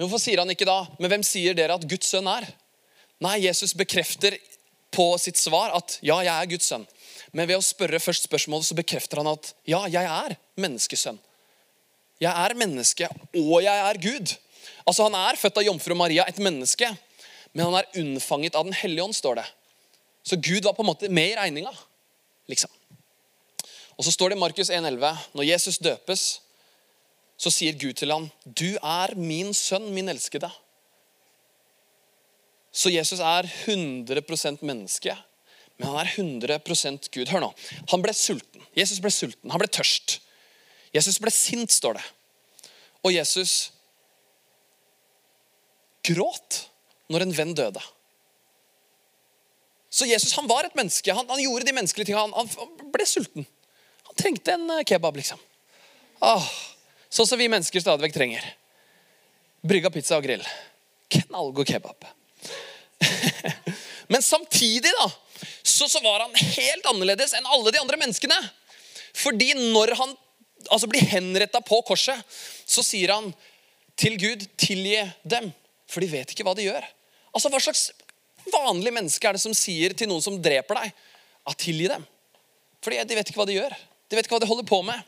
Men 0.00 0.08
hvorfor 0.08 0.22
sier 0.22 0.40
han 0.40 0.48
ikke 0.48 0.64
da 0.64 0.78
Men 0.96 1.12
hvem 1.12 1.24
sier 1.26 1.52
dere 1.52 1.76
at 1.76 1.84
Guds 1.84 2.08
sønn 2.08 2.28
er? 2.32 2.46
Nei, 3.20 3.42
Jesus 3.44 3.74
bekrefter 3.76 4.38
på 4.90 5.12
sitt 5.20 5.36
svar 5.36 5.74
at 5.76 5.98
ja, 6.00 6.16
jeg 6.24 6.32
er 6.32 6.48
Guds 6.48 6.70
sønn. 6.72 6.86
Men 7.36 7.50
ved 7.50 7.60
å 7.60 7.64
spørre 7.64 8.00
først 8.00 8.24
spørsmålet 8.24 8.70
så 8.70 8.76
bekrefter 8.78 9.20
han 9.20 9.28
at 9.28 9.50
ja, 9.68 9.82
jeg 9.92 10.08
er 10.08 10.38
menneskesønn. 10.56 11.20
Jeg 12.20 12.32
er 12.32 12.56
menneske, 12.56 13.10
og 13.36 13.60
jeg 13.60 13.84
er 13.90 14.00
Gud. 14.00 14.32
Altså 14.88 15.04
Han 15.04 15.18
er 15.20 15.38
født 15.40 15.60
av 15.60 15.68
jomfru 15.68 15.94
Maria, 16.00 16.24
et 16.24 16.40
menneske, 16.40 16.88
men 17.52 17.68
han 17.68 17.76
er 17.82 18.00
unnfanget 18.00 18.56
av 18.56 18.64
Den 18.64 18.76
hellige 18.80 19.04
ånd, 19.04 19.16
står 19.16 19.42
det. 19.42 19.46
Så 20.24 20.40
Gud 20.40 20.64
var 20.64 20.74
på 20.76 20.84
en 20.84 20.90
måte 20.90 21.12
med 21.12 21.34
i 21.34 21.36
regninga. 21.36 21.72
liksom. 22.48 22.72
Og 24.00 24.04
så 24.08 24.16
står 24.16 24.32
det 24.32 24.40
i 24.40 24.40
Markus 24.40 24.72
1,11.: 24.72 25.28
Når 25.36 25.44
Jesus 25.44 25.78
døpes, 25.78 26.40
så 27.40 27.52
sier 27.52 27.78
Gud 27.80 27.96
til 27.96 28.12
ham, 28.12 28.28
'Du 28.44 28.76
er 28.76 29.14
min 29.16 29.54
sønn, 29.54 29.88
min 29.94 30.08
elskede'. 30.12 30.50
Så 32.72 32.92
Jesus 32.92 33.18
er 33.18 33.48
100% 33.66 34.62
menneske, 34.62 35.16
men 35.78 35.88
han 35.88 36.06
er 36.06 36.10
100% 36.12 37.08
Gud. 37.10 37.26
Hør 37.26 37.40
nå. 37.40 37.54
Han 37.90 38.02
ble 38.02 38.12
sulten. 38.14 38.62
Jesus 38.76 39.00
ble 39.00 39.10
sulten. 39.10 39.50
Han 39.50 39.58
ble 39.58 39.68
tørst. 39.68 40.20
Jesus 40.94 41.18
ble 41.18 41.30
sint, 41.30 41.72
står 41.72 41.96
det. 41.98 42.04
Og 43.02 43.14
Jesus 43.14 43.72
gråt 46.04 46.66
når 47.08 47.24
en 47.24 47.36
venn 47.36 47.54
døde. 47.56 47.82
Så 49.90 50.06
Jesus 50.06 50.36
han 50.38 50.46
var 50.46 50.68
et 50.68 50.76
menneske. 50.78 51.14
Han, 51.14 51.26
han 51.28 51.42
gjorde 51.42 51.66
de 51.66 51.74
menneskelige 51.74 52.12
tingene. 52.12 52.30
Han, 52.36 52.48
han 52.60 52.92
ble 52.92 53.06
sulten. 53.08 53.46
Han 54.06 54.18
trengte 54.18 54.54
en 54.54 54.68
eh, 54.76 54.84
kebab, 54.86 55.16
liksom. 55.18 55.40
Åh, 56.20 56.46
sånn 57.10 57.28
som 57.28 57.40
vi 57.40 57.50
mennesker 57.50 57.82
stadig 57.82 58.06
vekk 58.06 58.16
trenger. 58.16 58.44
Brygga 59.66 59.90
pizza 59.92 60.16
og 60.18 60.24
grill. 60.24 60.44
Knallgod 61.10 61.68
kebab. 61.68 62.06
Men 64.12 64.22
samtidig 64.24 64.92
da, 64.96 65.10
så, 65.62 65.88
så 65.88 66.00
var 66.04 66.24
han 66.24 66.34
helt 66.34 66.88
annerledes 66.90 67.34
enn 67.36 67.48
alle 67.50 67.72
de 67.74 67.82
andre 67.82 67.98
menneskene. 68.00 68.38
Fordi 69.16 69.52
når 69.58 69.94
han 69.98 70.14
altså 70.68 70.88
blir 70.90 71.06
henretta 71.12 71.60
på 71.64 71.80
korset, 71.86 72.18
så 72.66 72.84
sier 72.84 73.14
han 73.14 73.30
til 74.00 74.16
Gud, 74.20 74.46
tilgi 74.60 75.02
dem, 75.28 75.50
for 75.90 76.02
de 76.02 76.08
vet 76.12 76.32
ikke 76.32 76.46
hva 76.46 76.54
de 76.56 76.68
gjør. 76.68 76.86
Altså, 77.34 77.50
Hva 77.52 77.60
slags 77.60 77.90
vanlig 78.50 78.92
menneske 78.94 79.28
er 79.28 79.36
det 79.36 79.42
som 79.42 79.54
sier 79.56 79.94
til 79.96 80.08
noen 80.10 80.24
som 80.24 80.38
dreper 80.40 80.78
deg, 80.80 80.94
at 81.50 81.60
tilgi 81.60 81.90
dem? 81.90 82.06
Fordi 82.80 83.02
de 83.04 83.18
vet 83.18 83.30
ikke 83.30 83.42
hva 83.42 83.48
de 83.48 83.58
gjør. 83.58 83.74
De 84.08 84.16
vet 84.16 84.26
ikke 84.26 84.38
hva 84.38 84.42
de 84.42 84.48
holder 84.50 84.68
på 84.68 84.80
med. 84.86 85.04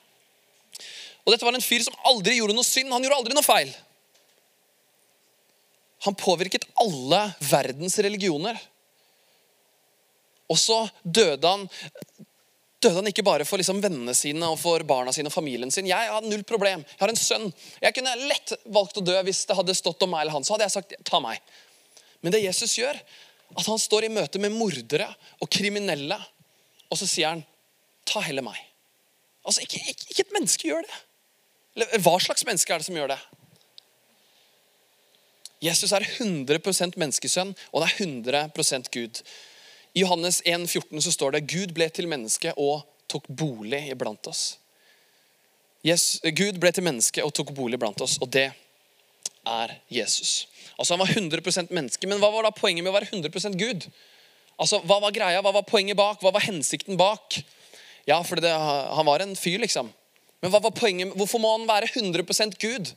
Og 1.23 1.33
dette 1.33 1.47
var 1.47 1.55
en 1.55 1.65
fyr 1.65 1.85
som 1.85 1.97
aldri 2.11 2.39
gjorde 2.39 2.57
noe 2.57 2.67
synd. 2.67 2.91
Han 2.93 3.05
gjorde 3.05 3.21
aldri 3.21 3.37
noe 3.37 3.47
feil. 3.47 3.71
Han 6.03 6.19
påvirket 6.19 6.67
alle 6.83 7.23
verdens 7.47 7.99
religioner. 8.03 8.59
Og 10.51 10.59
så 10.59 10.83
døde 11.03 11.49
han 11.49 11.69
døde 12.83 12.99
han 12.99 13.09
ikke 13.13 13.23
bare 13.23 13.45
for 13.47 13.61
liksom 13.61 13.79
vennene 13.83 14.15
sine 14.17 14.49
og 14.51 14.57
for 14.59 14.83
barna 14.87 15.13
sine 15.15 15.31
og 15.31 15.35
familien 15.35 15.71
sin. 15.71 15.87
Jeg 15.87 16.09
har 16.11 16.25
null 16.27 16.43
problem. 16.47 16.83
Jeg 16.83 16.99
har 17.05 17.13
en 17.13 17.21
sønn. 17.21 17.45
Jeg 17.79 17.95
kunne 17.95 18.15
lett 18.27 18.57
valgt 18.75 18.99
å 18.99 19.05
dø 19.07 19.15
hvis 19.29 19.45
det 19.47 19.55
hadde 19.59 19.77
stått 19.79 20.03
om 20.03 20.11
meg 20.11 20.25
eller 20.25 20.35
han. 20.35 20.47
Så 20.47 20.57
hadde 20.57 20.67
jeg 20.67 20.75
sagt 20.75 20.97
ta 21.07 21.21
meg. 21.23 21.39
Men 22.23 22.35
det 22.35 22.43
Jesus 22.43 22.75
gjør, 22.79 22.99
at 23.53 23.69
han 23.69 23.79
står 23.79 24.09
i 24.09 24.13
møte 24.13 24.41
med 24.43 24.55
mordere 24.55 25.09
og 25.43 25.51
kriminelle, 25.53 26.19
og 26.91 26.99
så 26.99 27.07
sier 27.07 27.35
han 27.35 27.47
ta 28.09 28.23
heller 28.25 28.45
meg. 28.47 28.59
Altså, 29.47 29.65
ikke, 29.65 29.81
ikke, 29.91 30.09
ikke 30.11 30.25
et 30.27 30.37
menneske 30.37 30.71
gjør 30.71 30.87
det. 30.87 31.01
Hva 31.75 32.19
slags 32.21 32.45
menneske 32.45 32.75
er 32.75 32.83
det 32.83 32.89
som 32.89 32.97
gjør 32.99 33.15
det? 33.15 33.21
Jesus 35.63 35.93
er 35.95 36.05
100% 36.05 36.99
menneskesønn, 36.99 37.53
og 37.71 37.85
det 37.85 37.89
er 37.89 38.07
100% 38.07 38.91
Gud. 38.93 39.23
I 39.95 40.03
Johannes 40.03 40.41
1, 40.45 40.67
14 40.67 41.05
så 41.05 41.13
står 41.15 41.37
det 41.37 41.47
Gud 41.53 41.75
ble 41.77 41.87
til 41.95 42.09
menneske 42.11 42.53
og 42.59 42.83
tok 43.13 43.29
bolig 43.29 43.85
iblant 43.93 44.27
oss. 44.27 44.57
Yes, 45.87 46.21
Gud 46.23 46.61
ble 46.63 46.71
til 46.75 46.87
menneske 46.87 47.23
og 47.27 47.33
tok 47.35 47.51
bolig 47.57 47.79
blant 47.83 48.01
oss, 48.05 48.19
og 48.23 48.31
det 48.31 48.51
er 49.43 49.73
Jesus. 49.91 50.47
Altså 50.79 50.95
Han 50.95 51.03
var 51.03 51.15
100% 51.15 51.73
menneske, 51.75 52.07
men 52.07 52.21
hva 52.23 52.31
var 52.31 52.47
da 52.47 52.55
poenget 52.55 52.85
med 52.85 52.93
å 52.93 52.97
være 52.97 53.11
100% 53.11 53.59
Gud? 53.59 53.89
Altså, 54.61 54.79
Hva 54.87 55.01
var 55.03 55.15
greia? 55.15 55.43
Hva 55.43 55.55
var 55.57 55.67
poenget 55.67 55.99
bak? 55.99 56.21
Hva 56.23 56.31
var 56.35 56.47
hensikten 56.47 56.99
bak? 56.99 57.41
Ja, 58.07 58.21
for 58.23 58.39
det, 58.43 58.51
han 58.51 59.07
var 59.07 59.23
en 59.23 59.35
fyr, 59.39 59.59
liksom. 59.63 59.91
Men 60.43 60.51
hva 60.51 60.59
var 60.63 60.75
poenget? 60.75 61.15
hvorfor 61.15 61.39
må 61.39 61.53
han 61.55 61.69
være 61.69 61.91
100% 61.95 62.59
Gud? 62.59 62.91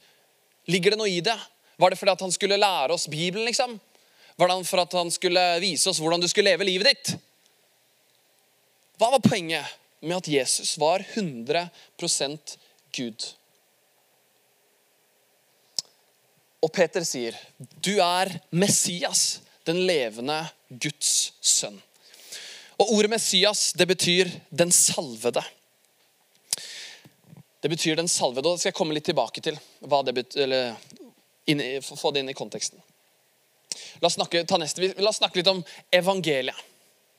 Ligger 0.72 0.94
det 0.94 1.00
noe 1.00 1.12
i 1.12 1.22
det? 1.22 1.38
Var 1.78 1.92
det 1.92 2.00
fordi 2.00 2.16
han 2.24 2.34
skulle 2.34 2.58
lære 2.58 2.96
oss 2.96 3.08
Bibelen, 3.12 3.46
liksom? 3.46 3.78
Var 4.36 4.50
det 4.50 4.68
for 4.68 4.82
at 4.82 4.94
han 4.98 5.12
skulle 5.14 5.44
vise 5.64 5.90
oss 5.90 6.02
hvordan 6.02 6.24
du 6.24 6.28
skulle 6.28 6.50
leve 6.50 6.68
livet 6.68 6.90
ditt? 6.90 7.16
Hva 9.00 9.12
var 9.14 9.24
poenget 9.24 9.76
med 10.02 10.18
at 10.18 10.30
Jesus 10.32 10.76
var 10.80 11.04
100% 11.16 12.56
Gud? 12.96 13.28
Og 16.66 16.72
Peter 16.74 17.04
sier, 17.06 17.36
'Du 17.60 18.00
er 18.02 18.40
Messias, 18.50 19.42
den 19.66 19.86
levende 19.86 20.48
Guds 20.70 21.34
sønn'. 21.42 21.78
Og 22.80 22.90
Ordet 22.92 23.10
Messias 23.10 23.72
det 23.78 23.88
betyr 23.88 24.32
'den 24.50 24.72
salvede'. 24.72 25.46
Det 27.66 27.70
betyr 27.70 27.96
den 27.96 28.08
salvede, 28.08 28.46
og 28.46 28.60
skal 28.62 28.70
jeg 28.70 28.76
komme 28.78 28.94
litt 28.94 29.08
tilbake 29.10 29.42
til. 29.42 29.56
betyr, 29.90 30.36
eller 30.38 30.76
Få 31.82 32.12
det 32.14 32.22
inn 32.22 32.30
i 32.30 32.36
konteksten. 32.38 32.78
La 34.04 34.06
oss 34.06 34.20
snakke, 34.20 34.44
neste. 34.62 34.92
La 35.02 35.10
oss 35.10 35.18
snakke 35.18 35.40
litt 35.40 35.50
om 35.50 35.64
evangeliet. 35.90 36.60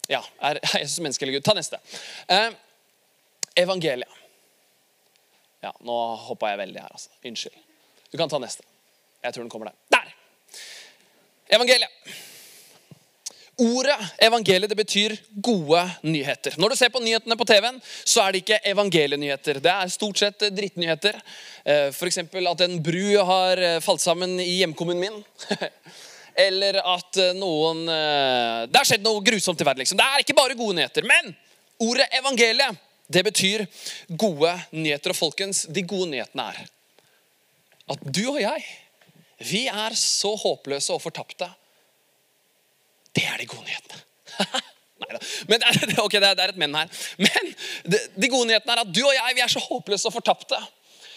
Ja, 0.07 0.21
er 0.47 0.61
Jesus 0.79 1.01
menneske 1.03 1.27
eller 1.27 1.35
Gud? 1.35 1.43
Ta 1.49 1.57
neste. 1.59 1.81
Eh, 2.31 2.55
evangeliet. 3.59 4.23
Ja, 5.67 5.75
nå 5.83 5.99
hoppa 6.29 6.53
jeg 6.53 6.63
veldig 6.63 6.85
her, 6.85 6.95
altså. 6.95 7.11
Unnskyld. 7.27 7.59
Du 8.13 8.17
kan 8.23 8.31
ta 8.31 8.39
neste. 8.39 8.63
Jeg 9.27 9.35
tror 9.35 9.49
den 9.49 9.51
kommer 9.51 9.73
der. 9.73 9.99
Der! 9.99 10.15
Evangeliet. 11.59 11.91
Ordet 13.57 13.97
evangeliet 14.21 14.69
det 14.69 14.77
betyr 14.77 15.15
gode 15.41 15.81
nyheter. 16.05 16.59
Når 16.61 16.75
du 16.75 16.77
ser 16.77 16.91
på 16.93 17.01
nyhetene 17.01 17.39
på 17.41 17.47
TV-en, 17.49 17.79
så 18.05 18.21
er 18.21 18.35
det 18.35 18.43
ikke 18.43 18.59
evangelienyheter. 18.69 19.63
Det 19.65 19.73
er 19.73 19.93
stort 19.93 20.21
sett 20.21 20.45
drittnyheter. 20.53 21.17
Eh, 21.65 21.89
F.eks. 21.89 22.21
at 22.21 22.65
en 22.67 22.77
bru 22.85 23.17
har 23.31 23.63
eh, 23.65 23.79
falt 23.81 24.05
sammen 24.05 24.37
i 24.45 24.59
hjemkommunen 24.59 25.07
min. 25.07 25.57
eller 26.47 26.83
at 26.85 27.17
eh, 27.23 27.33
noen 27.39 27.87
eh, 27.89 28.69
Det 28.69 28.77
har 28.77 28.91
skjedd 28.93 29.07
noe 29.09 29.25
grusomt 29.25 29.61
i 29.61 29.65
verden. 29.65 29.87
liksom. 29.87 30.05
Det 30.05 30.05
er 30.05 30.25
ikke 30.27 30.37
bare 30.37 30.59
gode 30.59 30.77
nyheter. 30.77 31.09
Men 31.09 31.33
ordet 31.81 32.13
evangeliet 32.21 32.83
det 33.09 33.23
betyr 33.25 33.65
gode 34.09 34.53
nyheter. 34.77 35.15
Og 35.15 35.23
folkens, 35.25 35.65
de 35.73 35.87
gode 35.87 36.11
nyhetene 36.13 36.51
er 36.53 36.65
at 37.87 38.09
du 38.11 38.25
og 38.35 38.41
jeg, 38.43 38.65
vi 39.47 39.69
er 39.71 39.95
så 39.97 40.33
håpløse 40.37 40.93
og 40.93 41.01
fortapte. 41.05 41.49
Det 43.17 43.25
er 43.25 43.41
de 43.41 43.49
gode 43.51 43.65
nyhetene. 43.67 44.03
Neida. 45.03 45.21
Men 45.49 45.61
det 45.61 45.99
okay, 46.05 46.21
det 46.23 46.33
er 46.33 46.49
et 46.53 46.61
men 46.61 46.75
her. 46.77 46.89
Men 47.21 47.53
de 48.17 48.33
gode 48.33 48.49
nyhetene 48.51 48.77
er 48.77 48.83
at 48.85 48.93
du 48.93 49.03
og 49.05 49.15
jeg 49.17 49.37
vi 49.37 49.45
er 49.45 49.53
så 49.53 49.63
håpløse 49.65 50.09
og 50.11 50.17
fortapte. 50.19 50.61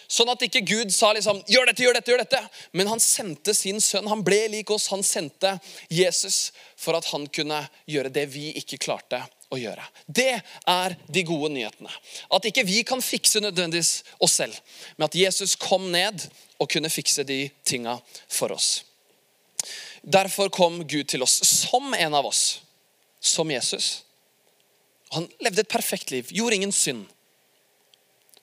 Sånn 0.10 0.32
at 0.32 0.42
ikke 0.42 0.64
Gud 0.66 0.90
sa 0.94 1.12
liksom, 1.14 1.44
gjør 1.46 1.70
dette, 1.70 1.84
gjør 1.86 2.00
dette, 2.00 2.12
gjør 2.12 2.24
dette. 2.24 2.40
Men 2.74 2.90
han 2.90 3.02
sendte 3.04 3.54
sin 3.54 3.78
sønn. 3.84 4.10
Han 4.10 4.24
ble 4.26 4.40
lik 4.56 4.72
oss. 4.74 4.88
Han 4.90 5.06
sendte 5.06 5.54
Jesus 5.94 6.50
for 6.80 6.98
at 6.98 7.06
han 7.12 7.28
kunne 7.30 7.62
gjøre 7.90 8.10
det 8.16 8.26
vi 8.34 8.50
ikke 8.58 8.82
klarte 8.82 9.22
å 9.54 9.60
gjøre. 9.60 9.86
Det 10.06 10.42
er 10.70 10.98
de 11.10 11.26
gode 11.28 11.52
nyhetene. 11.54 11.94
At 12.34 12.50
ikke 12.50 12.66
vi 12.66 12.82
kan 12.88 13.06
fikse 13.06 13.42
nødvendigvis 13.44 14.02
oss 14.22 14.40
selv, 14.42 14.58
men 14.98 15.08
at 15.10 15.18
Jesus 15.18 15.56
kom 15.60 15.90
ned 15.94 16.26
og 16.60 16.70
kunne 16.70 16.92
fikse 16.94 17.26
de 17.26 17.44
tinga 17.66 17.98
for 18.30 18.54
oss. 18.54 18.80
Derfor 20.10 20.50
kom 20.50 20.82
Gud 20.88 21.06
til 21.12 21.22
oss 21.22 21.38
som 21.46 21.94
en 21.94 22.14
av 22.18 22.26
oss, 22.26 22.62
som 23.22 23.52
Jesus. 23.52 24.04
Han 25.14 25.28
levde 25.38 25.62
et 25.62 25.70
perfekt 25.70 26.10
liv, 26.12 26.32
gjorde 26.34 26.56
ingen 26.58 26.74
synd. 26.74 27.04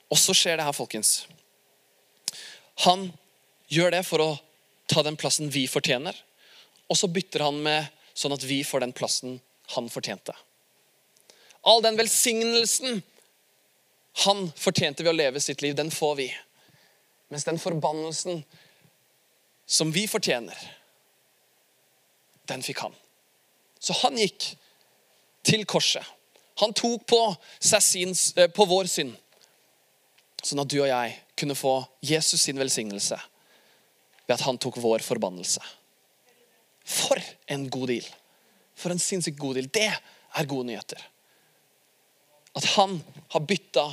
Og 0.07 0.19
så 0.19 0.35
skjer 0.35 0.55
det 0.59 0.67
her, 0.67 0.75
folkens. 0.75 1.25
Han 2.87 3.09
gjør 3.67 3.97
det 3.97 4.03
for 4.07 4.23
å 4.23 4.29
ta 4.87 5.03
den 5.03 5.19
plassen 5.19 5.51
vi 5.51 5.65
fortjener. 5.67 6.15
Og 6.87 6.95
så 6.99 7.11
bytter 7.11 7.43
han 7.43 7.59
med 7.63 7.91
sånn 8.15 8.35
at 8.37 8.47
vi 8.47 8.61
får 8.63 8.85
den 8.85 8.95
plassen 8.95 9.41
han 9.75 9.91
fortjente. 9.91 10.31
All 11.67 11.83
den 11.83 11.99
velsignelsen 11.99 13.01
han 14.23 14.47
fortjente 14.55 15.03
ved 15.03 15.11
å 15.11 15.19
leve 15.19 15.43
sitt 15.43 15.61
liv, 15.61 15.75
den 15.75 15.91
får 15.91 16.15
vi. 16.23 16.31
Mens 17.27 17.43
den 17.43 17.59
forbannelsen 17.59 18.45
som 19.67 19.91
vi 19.91 20.07
fortjener, 20.07 20.55
den 22.49 22.63
fikk 22.65 22.83
han. 22.85 22.95
Så 23.79 23.95
han 24.01 24.17
gikk 24.17 24.53
til 25.47 25.65
korset. 25.69 26.03
Han 26.57 26.73
tok 26.73 27.05
på, 27.05 27.21
sin, 27.59 28.15
eh, 28.35 28.49
på 28.49 28.65
vår 28.65 28.89
synd, 28.89 29.13
sånn 30.41 30.63
at 30.63 30.69
du 30.71 30.79
og 30.79 30.89
jeg 30.89 31.17
kunne 31.37 31.57
få 31.57 31.79
Jesus 32.01 32.41
sin 32.47 32.57
velsignelse 32.57 33.19
ved 34.25 34.33
at 34.35 34.45
han 34.47 34.57
tok 34.57 34.79
vår 34.81 35.05
forbannelse. 35.05 35.61
For 36.87 37.21
en 37.53 37.67
god 37.69 37.93
deal! 37.93 38.07
For 38.77 38.93
en 38.93 39.01
sinnssykt 39.01 39.39
god 39.39 39.57
deal. 39.57 39.69
Det 39.73 39.89
er 39.89 40.49
gode 40.49 40.67
nyheter. 40.69 41.01
At 42.57 42.65
han 42.75 42.99
har 43.33 43.45
bytta 43.45 43.87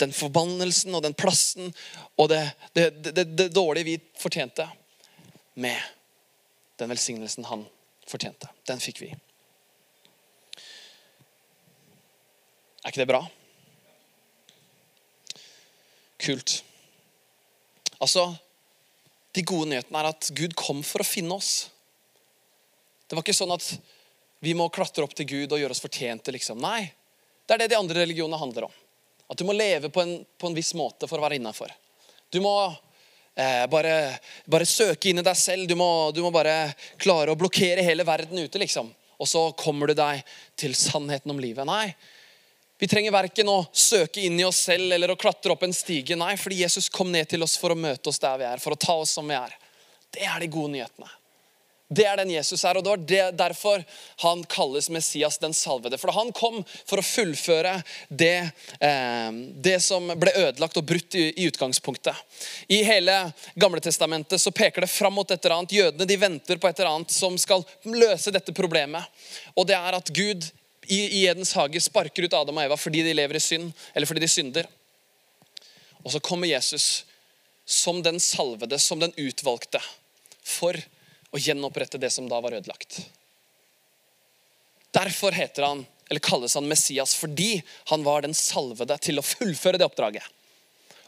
den 0.00 0.12
forbannelsen 0.16 0.94
og 0.96 1.04
den 1.04 1.14
plassen 1.14 1.72
og 2.16 2.30
det, 2.32 2.42
det, 2.74 2.86
det, 3.04 3.24
det 3.36 3.48
dårlige 3.54 3.88
vi 3.88 3.96
fortjente, 4.18 4.66
med 5.60 5.76
den 6.80 6.90
velsignelsen 6.92 7.46
han 7.48 7.66
fortjente. 8.08 8.48
Den 8.68 8.80
fikk 8.82 9.02
vi. 9.04 9.10
Er 12.80 12.92
ikke 12.92 13.02
det 13.02 13.10
bra? 13.10 13.24
Kult. 16.20 16.60
Altså, 18.00 18.32
De 19.30 19.44
gode 19.46 19.68
nyhetene 19.70 20.00
er 20.00 20.08
at 20.08 20.28
Gud 20.34 20.56
kom 20.58 20.80
for 20.82 21.04
å 21.04 21.06
finne 21.06 21.36
oss. 21.36 21.68
Det 23.06 23.14
var 23.14 23.22
ikke 23.22 23.36
sånn 23.36 23.52
at 23.54 23.66
vi 24.42 24.56
må 24.58 24.66
klatre 24.74 25.04
opp 25.06 25.14
til 25.14 25.28
Gud 25.28 25.52
og 25.52 25.60
gjøre 25.60 25.76
oss 25.76 25.82
fortjente. 25.84 26.32
liksom. 26.34 26.58
Nei, 26.58 26.88
det 27.46 27.54
er 27.54 27.62
det 27.62 27.68
de 27.70 27.78
andre 27.78 28.02
religionene 28.02 28.40
handler 28.40 28.66
om. 28.66 28.74
At 29.30 29.38
du 29.38 29.44
må 29.46 29.54
leve 29.54 29.86
på 29.92 30.02
en, 30.02 30.16
på 30.38 30.50
en 30.50 30.56
viss 30.56 30.72
måte 30.74 31.06
for 31.06 31.20
å 31.20 31.22
være 31.22 31.38
innafor. 31.38 31.70
Du 32.34 32.40
må 32.42 32.50
eh, 33.40 33.64
bare, 33.72 33.96
bare, 34.44 34.68
søke 34.68 35.10
inn 35.10 35.22
i 35.22 35.26
deg 35.26 35.38
selv. 35.38 35.66
Du 35.68 35.76
må, 35.80 35.88
du 36.14 36.20
må 36.24 36.30
bare 36.34 36.74
klare 37.00 37.32
å 37.32 37.38
blokkere 37.40 37.84
hele 37.86 38.06
verden 38.06 38.44
ute, 38.44 38.60
liksom. 38.60 38.92
Og 39.20 39.28
så 39.28 39.42
kommer 39.58 39.90
du 39.90 39.98
deg 39.98 40.22
til 40.58 40.76
sannheten 40.76 41.32
om 41.32 41.40
livet. 41.42 41.66
Nei, 41.68 41.90
vi 42.80 42.88
trenger 42.88 43.12
verken 43.12 43.50
å 43.52 43.58
søke 43.76 44.22
inn 44.24 44.38
i 44.40 44.46
oss 44.48 44.62
selv 44.70 44.94
eller 44.96 45.12
å 45.12 45.18
klatre 45.20 45.52
opp 45.52 45.66
en 45.66 45.74
stige. 45.76 46.16
Nei, 46.16 46.32
fordi 46.40 46.62
Jesus 46.62 46.88
kom 46.88 47.10
ned 47.12 47.28
til 47.28 47.44
oss 47.44 47.58
for 47.60 47.74
å 47.74 47.76
møte 47.76 48.08
oss 48.08 48.22
der 48.22 48.38
vi 48.40 48.46
er, 48.48 48.62
for 48.62 48.72
å 48.72 48.80
ta 48.80 48.96
oss 49.02 49.12
som 49.18 49.28
vi 49.28 49.36
er. 49.36 49.52
Det 50.10 50.24
er 50.24 50.40
de 50.40 50.48
gode 50.48 50.72
nyhetene. 50.78 51.10
Det 51.90 52.04
er 52.06 52.20
den 52.20 52.30
Jesus 52.30 52.62
er, 52.62 52.78
og 52.78 52.84
det 52.86 52.90
var 52.92 53.00
det, 53.02 53.22
derfor 53.34 53.82
han 54.22 54.44
kalles 54.46 54.86
Messias 54.94 55.40
den 55.42 55.54
salvede. 55.56 55.98
For 55.98 56.14
han 56.14 56.28
kom 56.30 56.60
for 56.86 57.02
å 57.02 57.06
fullføre 57.06 57.72
det, 58.06 58.52
eh, 58.78 59.30
det 59.58 59.80
som 59.82 60.06
ble 60.14 60.30
ødelagt 60.38 60.78
og 60.78 60.86
brutt 60.86 61.16
i, 61.18 61.24
i, 61.34 61.48
utgangspunktet. 61.50 62.14
I 62.70 62.84
hele 62.86 63.16
Gamle 63.58 63.82
Testamentet 63.82 64.38
så 64.38 64.52
peker 64.54 64.86
det 64.86 64.92
fram 64.92 65.18
mot 65.18 65.30
et 65.30 65.42
eller 65.42 65.56
annet. 65.56 65.74
Jødene 65.80 66.06
de 66.06 66.20
venter 66.22 66.62
på 66.62 66.70
et 66.70 66.78
eller 66.78 66.92
annet 66.92 67.10
som 67.10 67.34
skal 67.42 67.66
løse 67.82 68.30
dette 68.30 68.54
problemet. 68.54 69.10
Og 69.58 69.66
det 69.66 69.74
er 69.74 69.98
at 69.98 70.14
Gud 70.14 70.46
i, 70.86 71.00
i 71.00 71.26
Edens 71.26 71.56
hage 71.58 71.82
sparker 71.82 72.22
ut 72.22 72.38
Adam 72.38 72.62
og 72.62 72.68
Eva 72.68 72.78
fordi 72.78 73.02
de 73.02 73.16
lever 73.18 73.40
i 73.40 73.42
synd, 73.42 73.74
eller 73.94 74.06
fordi 74.06 74.22
de 74.22 74.30
synder. 74.30 74.70
Og 76.04 76.14
så 76.14 76.22
kommer 76.22 76.54
Jesus 76.54 77.02
som 77.66 77.98
den 78.02 78.22
salvede, 78.22 78.78
som 78.78 79.02
den 79.02 79.12
utvalgte, 79.18 79.82
for 80.46 80.78
og 81.30 81.38
gjenopprette 81.40 82.00
det 82.00 82.10
som 82.12 82.28
da 82.28 82.40
var 82.42 82.56
ødelagt. 82.58 83.00
Derfor 84.90 85.32
heter 85.32 85.62
han, 85.68 85.84
eller 86.10 86.22
kalles 86.24 86.56
han 86.58 86.68
Messias 86.68 87.14
fordi 87.14 87.60
han 87.92 88.04
var 88.06 88.24
den 88.26 88.34
salvede 88.34 88.96
til 88.98 89.20
å 89.20 89.26
fullføre 89.26 89.78
det 89.78 89.86
oppdraget. 89.86 90.24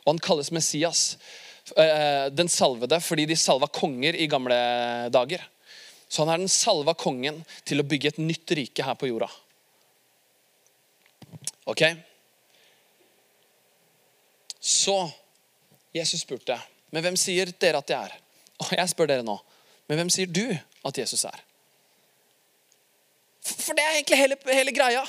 Og 0.03 0.15
han 0.15 0.23
kalles 0.23 0.53
Messias, 0.55 1.17
eh, 1.77 2.29
den 2.31 2.49
salvede, 2.51 3.01
fordi 3.03 3.27
de 3.27 3.37
salva 3.37 3.67
konger 3.67 4.19
i 4.19 4.29
gamle 4.31 4.59
dager. 5.15 5.43
Så 6.09 6.23
han 6.23 6.35
er 6.35 6.43
den 6.43 6.51
salva 6.51 6.95
kongen 6.95 7.41
til 7.65 7.81
å 7.81 7.87
bygge 7.87 8.13
et 8.13 8.23
nytt 8.23 8.55
rike 8.59 8.85
her 8.85 8.99
på 8.99 9.09
jorda. 9.11 9.31
Ok? 11.71 11.83
Så 14.61 14.97
Jesus 15.95 16.23
spurte, 16.23 16.59
men 16.91 17.03
hvem 17.03 17.17
sier 17.19 17.51
dere 17.59 17.81
at 17.83 17.91
jeg 17.91 18.11
er? 18.11 18.19
Og 18.63 18.75
jeg 18.77 18.91
spør 18.93 19.11
dere 19.11 19.27
nå, 19.27 19.35
men 19.93 19.99
hvem 20.01 20.11
sier 20.13 20.31
du 20.33 20.47
at 20.89 20.99
Jesus 21.03 21.27
er? 21.29 21.41
For 23.45 23.77
det 23.77 23.85
er 23.85 23.99
egentlig 23.99 24.17
hele, 24.17 24.39
hele 24.49 24.73
greia. 24.73 25.03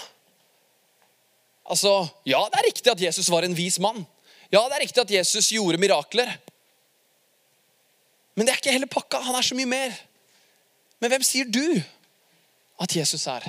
Altså, 1.63 2.09
Ja, 2.27 2.41
det 2.51 2.59
er 2.59 2.67
riktig 2.67 2.91
at 2.91 3.01
Jesus 3.01 3.29
var 3.31 3.47
en 3.47 3.55
vis 3.55 3.79
mann. 3.79 4.01
Ja, 4.51 4.65
det 4.67 4.75
er 4.75 4.83
riktig 4.83 5.01
at 5.01 5.11
Jesus 5.11 5.53
gjorde 5.55 5.79
mirakler. 5.79 6.33
Men 8.35 8.45
det 8.45 8.51
er 8.51 8.59
ikke 8.59 8.75
hele 8.75 8.91
pakka. 8.91 9.21
Han 9.23 9.39
er 9.39 9.45
så 9.45 9.55
mye 9.55 9.71
mer. 9.71 9.95
Men 10.99 11.13
hvem 11.13 11.23
sier 11.23 11.47
du 11.47 11.63
at 12.83 12.95
Jesus 12.95 13.23
er? 13.31 13.47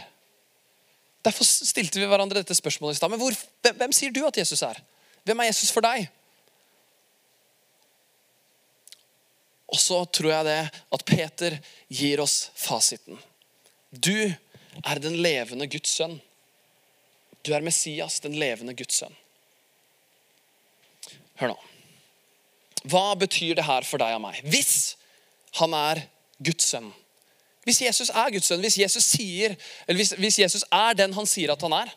Derfor 1.24 1.44
stilte 1.44 1.98
vi 1.98 2.06
hverandre 2.06 2.44
dette 2.44 2.54
spørsmålet 2.54 2.94
i 2.94 3.00
stad. 3.00 3.10
Men 3.10 3.18
hvor, 3.18 3.34
hvem, 3.64 3.76
hvem 3.82 3.96
sier 3.96 4.14
du 4.14 4.22
at 4.28 4.38
Jesus 4.38 4.62
er? 4.62 4.78
Hvem 5.24 5.40
er 5.40 5.50
Jesus 5.50 5.74
for 5.74 5.82
deg? 5.82 6.06
Og 9.74 9.80
så 9.82 10.04
tror 10.06 10.30
jeg 10.30 10.46
det 10.46 10.60
at 10.94 11.04
Peter 11.08 11.58
gir 11.90 12.22
oss 12.22 12.48
fasiten. 12.54 13.18
Du 13.90 14.14
er 14.14 15.02
den 15.02 15.18
levende 15.22 15.66
Guds 15.70 15.96
sønn. 15.98 16.20
Du 17.44 17.52
er 17.52 17.64
Messias, 17.64 18.20
den 18.22 18.36
levende 18.38 18.74
Guds 18.78 19.02
sønn. 19.02 19.16
Hør 21.40 21.52
nå. 21.52 21.58
Hva 22.86 23.06
betyr 23.18 23.56
det 23.58 23.66
her 23.66 23.86
for 23.88 23.98
deg 23.98 24.14
og 24.14 24.22
meg? 24.22 24.38
Hvis 24.46 24.94
han 25.58 25.74
er 25.76 26.04
Guds 26.44 26.70
sønn. 26.70 26.92
Hvis 27.64 27.80
Jesus 27.82 28.10
er 28.12 28.30
Guds 28.30 28.50
sønn, 28.50 28.62
hvis 28.62 28.78
Jesus, 28.78 29.06
sier, 29.16 29.54
hvis, 29.88 30.12
hvis 30.20 30.38
Jesus 30.38 30.66
er 30.70 30.96
den 30.98 31.14
han 31.16 31.26
sier 31.28 31.54
at 31.54 31.62
han 31.64 31.74
er 31.82 31.92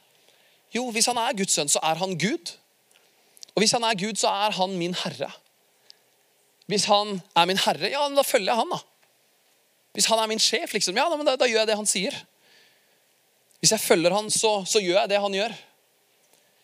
Jo, 0.74 0.90
hvis 0.92 1.08
han 1.08 1.18
er 1.20 1.36
Guds 1.38 1.54
sønn, 1.56 1.70
så 1.72 1.80
er 1.80 1.96
han 1.96 2.18
Gud. 2.20 2.52
Og 3.56 3.62
hvis 3.64 3.72
han 3.72 3.86
er 3.88 3.96
Gud, 3.96 4.18
så 4.20 4.28
er 4.28 4.52
han 4.58 4.74
min 4.78 4.96
herre. 5.00 5.30
Hvis 6.68 6.86
han 6.92 7.20
er 7.36 7.48
min 7.48 7.60
herre, 7.64 7.90
ja, 7.92 8.04
da 8.12 8.24
følger 8.28 8.52
jeg 8.52 8.60
han. 8.60 8.72
da. 8.74 8.80
Hvis 9.96 10.10
han 10.12 10.20
er 10.20 10.30
min 10.30 10.42
sjef, 10.42 10.74
liksom, 10.76 10.98
ja, 11.00 11.08
da, 11.10 11.36
da 11.40 11.48
gjør 11.48 11.64
jeg 11.64 11.70
det 11.70 11.78
han 11.80 11.90
sier. 11.90 12.18
Hvis 13.62 13.74
jeg 13.74 13.82
følger 13.82 14.14
han, 14.14 14.30
så, 14.30 14.60
så, 14.68 14.82
gjør 14.84 15.00
jeg 15.00 15.10
det 15.10 15.22
han 15.24 15.38
gjør. 15.38 15.56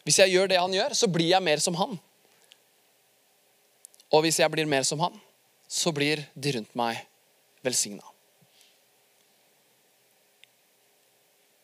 Hvis 0.03 0.19
jeg 0.19 0.33
gjør 0.36 0.51
det 0.51 0.60
han 0.60 0.75
gjør, 0.75 0.93
så 0.93 1.10
blir 1.10 1.32
jeg 1.32 1.45
mer 1.45 1.63
som 1.63 1.78
han. 1.80 1.95
Og 4.13 4.25
hvis 4.25 4.38
jeg 4.43 4.51
blir 4.54 4.69
mer 4.69 4.86
som 4.86 5.01
han, 5.01 5.15
så 5.65 5.93
blir 5.95 6.21
de 6.36 6.58
rundt 6.58 6.75
meg 6.78 6.99
velsigna. 7.65 8.04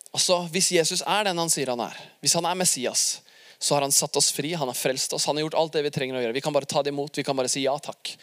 Altså, 0.10 0.42
Hvis 0.50 0.72
Jesus 0.74 1.04
er 1.06 1.28
den 1.28 1.38
han 1.38 1.52
sier 1.54 1.70
han 1.70 1.84
er, 1.86 1.98
hvis 2.24 2.34
han 2.34 2.48
er 2.50 2.58
Messias, 2.58 3.20
så 3.60 3.76
har 3.76 3.82
han 3.82 3.92
satt 3.92 4.16
oss 4.16 4.32
fri, 4.32 4.54
han 4.54 4.68
har 4.68 4.78
frelst 4.78 5.14
oss, 5.14 5.26
han 5.26 5.36
har 5.36 5.42
gjort 5.42 5.60
alt 5.60 5.74
det 5.76 5.84
vi 5.84 5.92
trenger 5.92 6.16
å 6.16 6.22
gjøre. 6.24 6.38
Vi 6.38 6.42
kan 6.42 6.56
bare 6.56 6.70
ta 6.70 6.84
det 6.84 6.94
imot, 6.94 7.18
vi 7.18 7.26
kan 7.28 7.36
bare 7.36 7.52
si 7.52 7.66
ja 7.66 7.76
takk. 7.84 8.14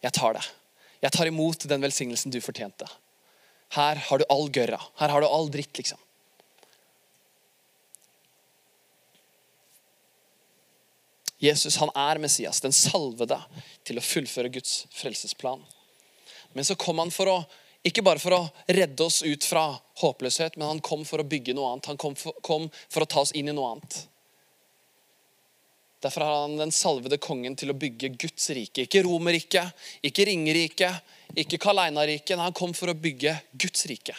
Jeg 0.00 0.14
tar 0.16 0.38
det. 0.38 0.44
Jeg 1.04 1.12
tar 1.12 1.28
imot 1.28 1.68
den 1.68 1.84
velsignelsen 1.84 2.32
du 2.32 2.40
fortjente. 2.40 2.88
Her 3.76 4.00
har 4.08 4.18
du 4.18 4.24
all 4.32 4.48
gørra. 4.48 4.80
Her 4.96 5.12
har 5.12 5.20
du 5.20 5.28
all 5.28 5.50
dritt, 5.52 5.76
liksom. 5.76 6.00
Jesus 11.38 11.76
han 11.76 11.92
er 11.94 12.18
Messias, 12.18 12.60
den 12.60 12.74
salvede 12.74 13.38
til 13.86 14.00
å 14.00 14.02
fullføre 14.02 14.50
Guds 14.50 14.86
frelsesplan. 14.90 15.60
Men 16.56 16.66
så 16.66 16.74
kom 16.80 16.98
han 16.98 17.12
for 17.14 17.30
å, 17.30 17.36
ikke 17.86 18.02
bare 18.02 18.18
for 18.18 18.34
å 18.34 18.44
redde 18.66 19.04
oss 19.04 19.20
ut 19.22 19.44
fra 19.46 19.68
håpløshet, 20.00 20.56
men 20.56 20.72
han 20.72 20.80
kom 20.82 21.04
for 21.06 21.22
å 21.22 21.28
bygge 21.28 21.54
noe 21.54 21.74
annet. 21.74 21.92
Han 21.92 22.00
kom 22.00 22.16
for, 22.18 22.34
kom 22.42 22.66
for 22.88 23.04
å 23.04 23.10
ta 23.10 23.22
oss 23.22 23.36
inn 23.38 23.52
i 23.52 23.54
noe 23.54 23.76
annet. 23.76 24.00
Derfor 26.00 26.20
har 26.20 26.40
han 26.40 26.56
den 26.56 26.72
salvede 26.72 27.18
kongen 27.18 27.56
til 27.58 27.72
å 27.72 27.76
bygge 27.76 28.12
Guds 28.14 28.50
rike. 28.54 28.84
Ikke 28.86 29.02
Romerriket, 29.02 29.74
ikke 30.06 30.28
Ringeriket, 30.28 31.14
ikke 31.34 31.58
Kaleina-riket. 31.58 32.38
Han 32.38 32.54
kom 32.54 32.74
for 32.76 32.92
å 32.92 32.96
bygge 32.98 33.34
Guds 33.58 33.86
rike. 33.90 34.14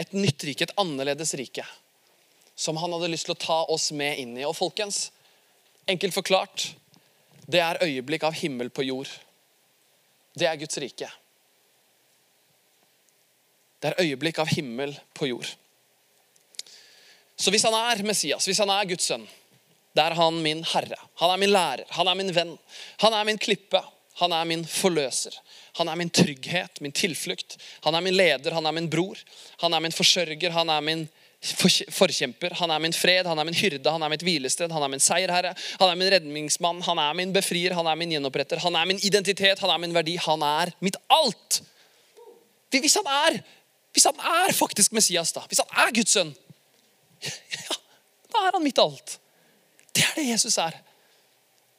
Et 0.00 0.14
nytt 0.16 0.44
rike, 0.48 0.64
et 0.64 0.78
annerledes 0.80 1.34
rike. 1.36 1.66
Som 2.56 2.80
han 2.80 2.94
hadde 2.96 3.10
lyst 3.12 3.28
til 3.28 3.36
å 3.36 3.42
ta 3.42 3.58
oss 3.72 3.90
med 3.92 4.20
inn 4.22 4.32
i. 4.38 4.46
Og 4.48 4.56
folkens, 4.56 5.10
enkelt 5.84 6.16
forklart, 6.16 6.70
det 7.44 7.60
er 7.60 7.82
øyeblikk 7.84 8.24
av 8.24 8.38
himmel 8.40 8.72
på 8.72 8.86
jord. 8.88 9.10
Det 10.32 10.48
er 10.48 10.56
Guds 10.56 10.80
rike. 10.80 11.10
Det 13.82 13.90
er 13.90 14.00
øyeblikk 14.06 14.40
av 14.40 14.48
himmel 14.54 14.94
på 15.12 15.28
jord. 15.28 15.52
Så 17.36 17.52
hvis 17.52 17.64
han 17.66 17.74
er 17.76 18.04
Messias, 18.06 18.46
hvis 18.46 18.60
han 18.62 18.70
er 18.72 18.88
Guds 18.88 19.08
sønn, 19.10 19.24
det 19.92 20.04
er 20.04 20.16
han 20.16 20.38
min 20.44 20.62
herre. 20.72 20.98
Han 21.20 21.32
er 21.34 21.40
min 21.40 21.52
lærer. 21.52 21.88
Han 21.96 22.08
er 22.08 22.16
min 22.18 22.32
venn. 22.34 22.54
Han 23.04 23.16
er 23.16 23.26
min 23.28 23.40
klippe. 23.40 23.82
Han 24.20 24.32
er 24.32 24.44
min 24.48 24.64
forløser. 24.68 25.34
Han 25.80 25.88
er 25.88 25.96
min 25.96 26.10
trygghet, 26.12 26.80
min 26.84 26.92
tilflukt. 26.92 27.56
Han 27.84 27.96
er 27.96 28.04
min 28.04 28.16
leder, 28.16 28.52
han 28.52 28.66
er 28.68 28.74
min 28.76 28.90
bror. 28.92 29.16
Han 29.62 29.72
er 29.72 29.80
min 29.80 29.94
forsørger, 29.96 30.52
han 30.52 30.68
er 30.68 30.84
min 30.84 31.06
forkjemper. 31.42 32.54
Han 32.60 32.70
er 32.70 32.82
min 32.84 32.92
fred, 32.92 33.26
han 33.26 33.40
er 33.40 33.48
min 33.48 33.56
hyrde, 33.56 33.88
han 33.90 34.04
er 34.04 34.12
mitt 34.12 34.24
hvilested, 34.26 34.70
han 34.70 34.84
er 34.84 34.92
min 34.92 35.02
seierherre. 35.02 35.54
Han 35.80 35.88
er 35.88 35.96
min 35.98 36.12
redningsmann, 36.12 36.82
han 36.84 37.00
er 37.00 37.16
min 37.16 37.32
befrier, 37.32 37.74
han 37.74 37.88
er 37.88 37.96
min 37.98 38.12
gjenoppretter. 38.12 38.60
Han 38.66 38.76
er 38.76 38.90
min 38.90 39.00
identitet, 39.02 39.64
han 39.64 39.72
er 39.72 39.80
min 39.80 39.96
verdi. 39.96 40.18
Han 40.28 40.44
er 40.44 40.74
mitt 40.84 41.00
alt. 41.08 41.62
Hvis 42.72 43.00
han 43.00 43.08
er, 43.08 43.40
hvis 43.92 44.08
han 44.08 44.20
er 44.20 44.52
faktisk 44.56 44.92
Messias, 44.96 45.32
da, 45.32 45.44
hvis 45.48 45.60
han 45.64 45.86
er 45.86 45.96
Guds 45.96 46.14
sønn, 46.14 46.36
ja, 47.22 47.80
da 48.32 48.46
er 48.46 48.56
han 48.56 48.64
mitt 48.64 48.80
alt. 48.80 49.18
Det 49.92 50.04
er 50.04 50.14
det 50.16 50.26
Jesus 50.30 50.56
er. 50.58 50.76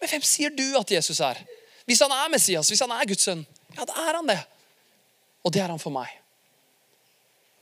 Men 0.01 0.11
hvem 0.11 0.25
sier 0.27 0.53
du 0.53 0.65
at 0.79 0.91
Jesus 0.91 1.19
er? 1.23 1.39
Hvis 1.87 2.01
han 2.03 2.11
er 2.13 2.31
Messias, 2.31 2.69
hvis 2.69 2.83
han 2.83 2.91
er 2.95 3.07
Guds 3.09 3.25
sønn, 3.25 3.43
ja, 3.73 3.85
da 3.87 3.95
er 4.05 4.19
han 4.19 4.29
det. 4.29 4.39
Og 5.43 5.53
det 5.53 5.63
er 5.63 5.71
han 5.73 5.81
for 5.81 5.93
meg. 5.95 6.11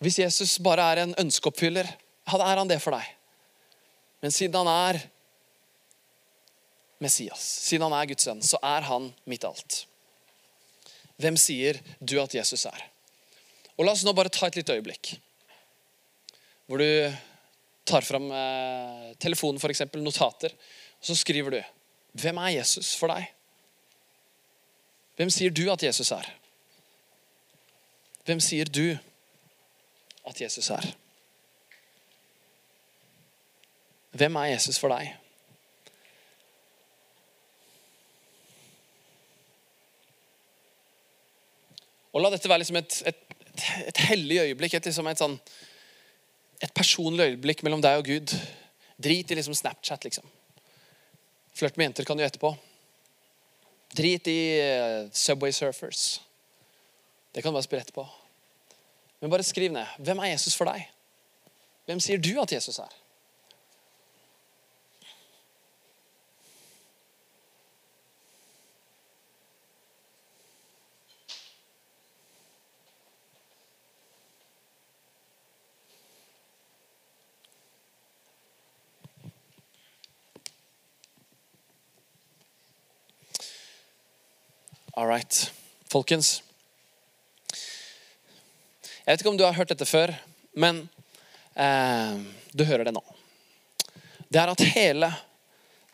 Hvis 0.01 0.19
Jesus 0.19 0.57
bare 0.61 0.85
er 0.91 1.03
en 1.03 1.15
ønskeoppfyller, 1.21 1.87
ja, 1.87 2.37
da 2.37 2.49
er 2.49 2.61
han 2.61 2.69
det 2.69 2.81
for 2.83 2.93
deg. 2.97 3.07
Men 4.21 4.33
siden 4.33 4.57
han 4.59 4.69
er 4.69 5.01
Messias, 7.01 7.41
siden 7.65 7.87
han 7.87 7.97
er 7.97 8.09
Guds 8.11 8.27
sønn, 8.27 8.43
så 8.45 8.59
er 8.61 8.85
han 8.85 9.09
mitt 9.29 9.45
alt. 9.47 9.83
Hvem 11.21 11.37
sier 11.37 11.79
du 11.99 12.17
at 12.21 12.33
Jesus 12.35 12.65
er? 12.69 12.87
Og 13.77 13.85
La 13.85 13.93
oss 13.95 14.03
nå 14.05 14.13
bare 14.13 14.29
ta 14.33 14.49
et 14.49 14.59
lite 14.59 14.77
øyeblikk 14.77 15.15
hvor 16.69 16.79
du 16.79 17.11
tar 17.87 18.05
fram 18.05 18.29
eh, 18.31 19.11
telefonen, 19.21 19.59
f.eks. 19.59 19.85
notater, 19.99 20.53
og 20.99 21.09
så 21.11 21.17
skriver 21.17 21.57
du 21.57 21.61
Hvem 22.21 22.37
er 22.43 22.57
Jesus 22.57 22.93
for 22.99 23.11
deg? 23.13 23.29
Hvem 25.15 25.29
sier 25.31 25.53
du 25.53 25.63
at 25.71 25.83
Jesus 25.83 26.11
er? 26.15 26.27
Hvem 28.25 28.41
sier 28.43 28.69
du 28.69 28.97
at 30.27 30.41
Jesus 30.41 30.69
er? 30.73 30.91
Hvem 34.11 34.35
er 34.41 34.51
Jesus 34.53 34.79
for 34.79 34.91
deg? 34.91 35.13
Og 42.11 42.19
La 42.19 42.31
dette 42.33 42.49
være 42.51 42.59
liksom 42.59 42.81
et, 42.81 42.97
et, 43.07 43.21
et 43.87 44.01
hellig 44.09 44.41
øyeblikk, 44.41 44.75
et, 44.75 44.89
liksom 44.89 45.07
et 45.07 45.21
sånn 45.21 45.37
et 46.61 46.73
personlig 46.77 47.31
øyeblikk 47.31 47.63
mellom 47.65 47.81
deg 47.83 48.01
og 48.01 48.07
Gud. 48.07 48.33
Drit 49.01 49.31
i 49.31 49.37
liksom 49.37 49.55
Snapchat, 49.57 50.03
liksom. 50.05 50.25
Flørt 51.57 51.77
med 51.77 51.89
jenter 51.89 52.07
kan 52.07 52.17
du 52.17 52.23
etterpå. 52.23 52.53
Drit 53.97 54.27
i 54.31 54.39
uh, 54.61 55.09
Subway 55.11 55.51
Surfers. 55.51 56.21
Det 57.33 57.43
kan 57.43 57.51
du 57.51 57.57
bare 57.57 57.65
spille 57.65 57.83
etterpå. 57.83 58.05
Men 59.21 59.33
bare 59.33 59.45
skriv 59.45 59.73
ned. 59.73 59.89
Hvem 59.99 60.21
er 60.21 60.33
Jesus 60.33 60.55
for 60.57 60.69
deg? 60.69 60.85
Hvem 61.89 61.99
sier 62.03 62.21
du 62.21 62.33
at 62.41 62.53
Jesus 62.53 62.79
er? 62.79 63.00
All 84.93 85.07
right. 85.07 85.51
Folkens. 85.87 86.43
Jeg 89.05 89.13
vet 89.13 89.21
ikke 89.21 89.31
om 89.31 89.37
du 89.39 89.45
har 89.45 89.55
hørt 89.55 89.71
dette 89.71 89.87
før, 89.87 90.11
men 90.51 90.81
eh, 91.55 92.19
du 92.51 92.65
hører 92.67 92.83
det 92.83 92.93
nå. 92.95 93.03
Det 94.27 94.41
er 94.41 94.51
at 94.51 94.63
hele 94.75 95.07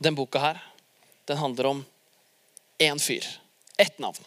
den 0.02 0.18
boka 0.18 0.42
her, 0.42 0.64
den 1.30 1.38
handler 1.38 1.70
om 1.70 1.84
én 2.82 2.98
fyr. 3.02 3.26
Ett 3.78 4.00
navn. 4.02 4.18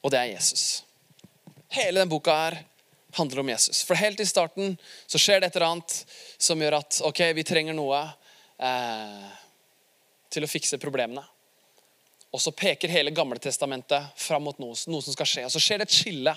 Og 0.00 0.12
det 0.12 0.22
er 0.22 0.32
Jesus. 0.32 0.80
Hele 1.68 2.00
den 2.00 2.08
boka 2.08 2.32
her 2.40 2.58
handler 3.20 3.44
om 3.44 3.52
Jesus. 3.52 3.84
For 3.84 4.00
helt 4.00 4.20
i 4.20 4.26
starten 4.26 4.78
så 5.06 5.20
skjer 5.20 5.44
det 5.44 5.52
et 5.52 5.60
eller 5.60 5.74
annet 5.74 6.00
som 6.40 6.60
gjør 6.60 6.80
at 6.80 7.02
ok, 7.04 7.20
vi 7.36 7.44
trenger 7.44 7.76
noe 7.76 8.00
eh, 8.56 9.28
til 10.32 10.48
å 10.48 10.50
fikse 10.50 10.80
problemene. 10.80 11.24
Og 12.34 12.40
så 12.42 12.50
peker 12.50 12.90
hele 12.90 13.12
Gamle 13.14 13.38
testamentet 13.38 14.10
fram 14.18 14.42
mot 14.48 14.58
noe, 14.58 14.74
noe 14.90 15.02
som 15.04 15.14
skal 15.14 15.28
skje. 15.28 15.44
Og 15.46 15.52
så 15.54 15.62
skjer 15.62 15.80
det 15.80 15.86
et 15.86 15.98
skille 16.00 16.32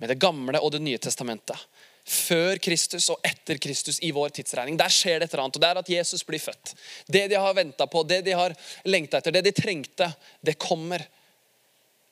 med 0.00 0.12
Det 0.12 0.18
gamle 0.20 0.60
og 0.60 0.72
Det 0.74 0.82
nye 0.84 1.00
testamentet. 1.00 1.56
Før 2.04 2.58
Kristus 2.60 3.06
og 3.12 3.20
etter 3.24 3.56
Kristus 3.60 4.00
i 4.04 4.10
vår 4.12 4.34
tidsregning. 4.36 4.76
Der 4.76 4.92
skjer 4.92 5.20
det 5.20 5.28
et 5.28 5.34
eller 5.34 5.46
annet. 5.46 5.56
og 5.56 5.62
Det 5.62 5.70
er 5.70 5.80
at 5.80 5.92
Jesus 5.94 6.24
blir 6.26 6.42
født. 6.42 6.74
Det 7.06 7.28
de 7.32 7.38
har 7.40 7.54
venta 7.56 7.86
på, 7.86 8.02
det 8.02 8.20
de 8.26 8.34
har 8.36 8.56
lengta 8.84 9.20
etter, 9.20 9.32
det 9.32 9.44
de 9.46 9.52
trengte, 9.56 10.10
det 10.40 10.58
kommer 10.58 11.06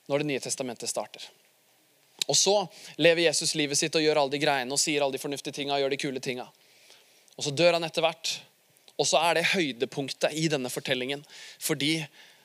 når 0.08 0.18
Det 0.18 0.26
nye 0.30 0.40
testamentet 0.40 0.88
starter. 0.88 1.20
Og 2.28 2.36
så 2.36 2.54
lever 2.96 3.26
Jesus 3.26 3.54
livet 3.54 3.76
sitt 3.76 3.96
og 3.96 4.02
gjør 4.02 4.22
alle 4.22 4.32
de 4.32 4.40
greiene 4.40 4.72
og 4.72 4.80
sier 4.80 5.04
alle 5.04 5.16
de 5.16 5.20
fornuftige 5.20 5.52
tinga 5.52 5.74
og 5.76 5.82
gjør 5.82 5.92
de 5.92 6.00
kule 6.00 6.20
tinga. 6.24 6.46
Og 7.36 7.44
så 7.44 7.52
dør 7.52 7.76
han 7.76 7.84
etter 7.84 8.04
hvert. 8.04 8.32
Og 8.96 9.06
så 9.06 9.20
er 9.20 9.36
det 9.36 9.50
høydepunktet 9.52 10.32
i 10.32 10.48
denne 10.48 10.72
fortellingen. 10.72 11.20
Fordi 11.60 11.92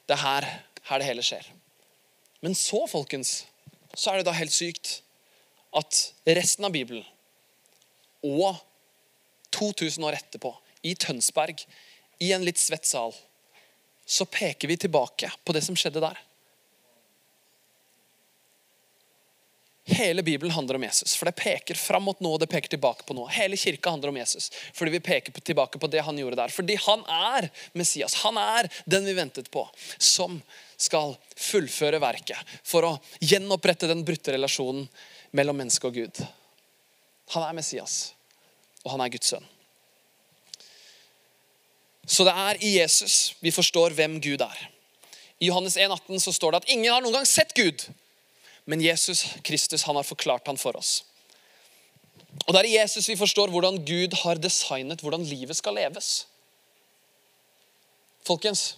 det 0.07 0.17
er 0.17 0.23
her, 0.23 0.49
her 0.89 0.99
det 0.99 1.07
hele 1.07 1.23
skjer. 1.25 1.47
Men 2.43 2.55
så, 2.55 2.83
folkens, 2.91 3.43
så 3.93 4.11
er 4.11 4.19
det 4.19 4.27
da 4.27 4.35
helt 4.35 4.53
sykt 4.53 4.99
at 5.73 6.01
resten 6.27 6.67
av 6.67 6.73
Bibelen 6.75 7.05
og 8.23 8.59
2000 9.53 10.03
år 10.07 10.17
etterpå, 10.17 10.51
i 10.83 10.95
Tønsberg, 10.99 11.63
i 12.19 12.31
en 12.35 12.43
litt 12.43 12.59
svett 12.59 12.87
sal, 12.87 13.13
så 14.05 14.25
peker 14.27 14.67
vi 14.67 14.77
tilbake 14.77 15.29
på 15.45 15.55
det 15.55 15.63
som 15.63 15.77
skjedde 15.79 16.03
der. 16.03 16.19
Hele 19.85 20.23
Bibelen 20.23 20.51
handler 20.51 20.75
om 20.75 20.83
Jesus, 20.83 21.15
for 21.15 21.27
det 21.27 21.35
peker 21.35 21.75
fram 21.75 22.05
mot 22.07 22.19
noe, 22.23 22.39
det 22.39 22.47
peker 22.51 22.71
tilbake 22.71 23.03
på 23.03 23.15
noe. 23.17 23.27
Hele 23.35 23.59
kirka 23.59 23.91
handler 23.91 24.13
om 24.13 24.19
Jesus, 24.21 24.47
fordi 24.71 24.93
vi 24.95 25.01
peker 25.03 25.35
tilbake 25.43 25.79
på 25.79 25.89
det 25.91 26.05
han 26.07 26.19
gjorde 26.19 26.39
der. 26.39 26.53
Fordi 26.55 26.77
han 26.85 27.03
er 27.11 27.49
Messias. 27.75 28.15
Han 28.23 28.39
er 28.39 28.71
den 28.87 29.03
vi 29.03 29.17
ventet 29.17 29.51
på, 29.51 29.65
som 29.99 30.39
skal 30.83 31.15
fullføre 31.39 32.01
verket 32.03 32.55
for 32.67 32.87
å 32.87 32.93
gjenopprette 33.23 33.89
den 33.89 34.03
brutte 34.05 34.35
relasjonen 34.35 34.85
mellom 35.35 35.57
menneske 35.61 35.89
og 35.89 35.97
Gud. 35.97 36.21
Han 37.33 37.47
er 37.47 37.57
Messias, 37.57 38.13
og 38.83 38.93
han 38.93 39.03
er 39.05 39.13
Guds 39.13 39.31
sønn. 39.33 39.47
Så 42.03 42.25
det 42.27 42.33
er 42.35 42.59
i 42.59 42.75
Jesus 42.81 43.33
vi 43.39 43.53
forstår 43.55 43.95
hvem 43.95 44.19
Gud 44.23 44.43
er. 44.43 44.59
I 45.39 45.47
Johannes 45.49 45.77
1, 45.79 45.91
18 45.91 46.19
så 46.23 46.33
står 46.35 46.53
det 46.53 46.63
at 46.63 46.73
ingen 46.75 46.91
har 46.91 47.03
noen 47.03 47.17
gang 47.17 47.27
sett 47.27 47.55
Gud. 47.55 47.87
Men 48.69 48.83
Jesus 48.83 49.25
Kristus 49.43 49.83
han 49.87 49.97
har 49.99 50.07
forklart 50.07 50.47
han 50.47 50.59
for 50.59 50.75
oss. 50.79 51.01
Og 52.45 52.53
Det 52.53 52.59
er 52.59 52.69
i 52.69 52.77
Jesus 52.77 53.07
vi 53.09 53.19
forstår 53.19 53.51
hvordan 53.53 53.81
Gud 53.85 54.15
har 54.23 54.39
designet 54.41 55.03
hvordan 55.03 55.25
livet 55.27 55.57
skal 55.57 55.75
leves. 55.77 56.25
Folkens, 58.27 58.77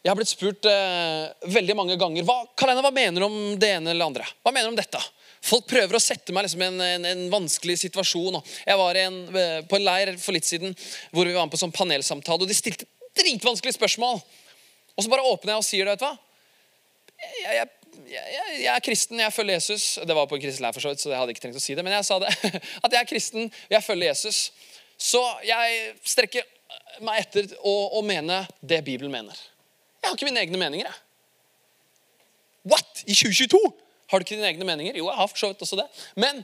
jeg 0.00 0.08
har 0.08 0.16
blitt 0.16 0.30
spurt 0.32 0.64
eh, 0.64 1.48
veldig 1.52 1.74
mange 1.76 1.96
ganger 2.00 2.24
hva, 2.24 2.38
Karina, 2.56 2.80
hva 2.80 2.92
mener 2.94 3.20
du 3.20 3.26
om 3.26 3.40
det 3.60 3.68
ene 3.76 3.92
eller 3.92 4.08
andre. 4.08 4.28
Hva 4.40 4.52
mener 4.54 4.70
du 4.70 4.72
om 4.72 4.78
dette? 4.78 5.00
Folk 5.44 5.66
prøver 5.68 5.96
å 5.96 6.00
sette 6.00 6.32
meg 6.32 6.46
liksom 6.46 6.62
i 6.64 6.68
en, 6.70 6.80
en, 6.84 7.04
en, 7.10 7.26
vanskelig 7.32 7.76
situasjon. 7.82 8.38
Jeg 8.64 8.80
var 8.80 8.96
en, 9.00 9.18
eh, 9.36 9.58
på 9.68 9.76
en 9.76 9.84
leir 9.84 10.14
for 10.20 10.36
litt 10.36 10.48
siden 10.48 10.72
hvor 11.12 11.28
vi 11.28 11.36
var 11.36 11.44
med 11.44 11.52
på 11.52 11.60
sånn 11.60 11.74
panelsamtale, 11.76 12.44
og 12.44 12.48
de 12.48 12.56
stilte 12.56 12.88
dritvanskelige 13.20 13.76
spørsmål. 13.76 14.22
Og 14.96 15.04
så 15.04 15.12
bare 15.12 15.26
åpner 15.28 15.54
jeg 15.54 15.64
og 15.64 15.68
sier 15.68 15.84
det. 15.84 15.98
vet 15.98 16.02
du 16.02 16.08
hva? 16.08 16.16
Jeg, 17.20 17.60
jeg, 17.60 17.68
jeg, 18.08 18.56
jeg, 18.56 18.72
er 18.72 18.88
kristen, 18.88 19.20
jeg 19.20 19.36
følger 19.36 19.60
Jesus. 19.60 19.86
Det 20.00 20.16
var 20.16 20.32
på 20.32 20.40
en 20.40 20.44
kristen 20.46 20.64
leir, 20.64 20.76
for 20.76 20.86
så 20.86 20.94
vidt, 20.94 21.04
så 21.04 21.12
jeg 21.12 21.20
hadde 21.20 21.36
ikke 21.36 21.44
trengt 21.44 21.60
å 21.60 21.64
si 21.66 21.76
det. 21.76 21.84
Men 21.84 21.98
jeg 21.98 22.08
sa 22.08 22.20
det. 22.24 22.32
At 22.84 22.88
jeg 22.88 23.02
er 23.02 23.12
kristen, 23.12 23.52
jeg 23.68 23.84
følger 23.84 24.14
Jesus. 24.14 24.42
Så 24.96 25.20
jeg 25.44 25.94
strekker 26.08 26.48
meg 27.04 27.26
etter 27.26 27.52
å, 27.60 27.78
å 28.00 28.04
mene 28.04 28.46
det 28.64 28.80
Bibelen 28.88 29.12
mener. 29.12 29.48
Jeg 30.00 30.08
har 30.08 30.16
ikke 30.16 30.28
mine 30.30 30.42
egne 30.42 30.60
meninger. 30.60 30.86
jeg. 30.90 31.06
What? 32.70 33.04
I 33.06 33.14
2022? 33.14 33.60
Har 34.10 34.18
du 34.18 34.24
ikke 34.24 34.36
dine 34.36 34.48
egne 34.50 34.66
meninger? 34.66 34.96
Jo, 34.98 35.06
jeg 35.08 35.16
har 35.16 35.28
for 35.30 35.38
så 35.38 35.50
vidt 35.52 35.62
også 35.62 35.78
det. 35.80 35.86
Men 36.18 36.42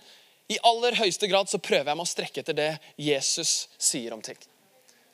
i 0.53 0.59
aller 0.63 0.95
høyeste 1.01 1.27
grad 1.27 1.51
så 1.51 1.59
prøver 1.59 1.91
jeg 1.91 1.99
meg 1.99 2.07
å 2.07 2.11
strekke 2.11 2.43
etter 2.43 2.57
det 2.57 2.71
Jesus 3.01 3.67
sier 3.79 4.15
om 4.15 4.23
ting. 4.23 4.39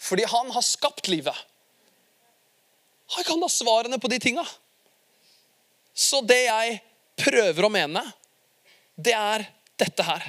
Fordi 0.02 0.26
han 0.28 0.50
har 0.52 0.66
skapt 0.66 1.08
livet. 1.08 1.36
Han 3.16 3.24
kan 3.24 3.42
ha 3.42 3.48
svarene 3.50 3.98
på 4.02 4.10
de 4.12 4.18
tinga. 4.20 4.44
Så 5.94 6.22
det 6.24 6.44
jeg 6.44 6.78
prøver 7.20 7.66
å 7.66 7.72
mene, 7.72 8.02
det 8.96 9.14
er 9.16 9.46
dette 9.80 10.04
her. 10.06 10.24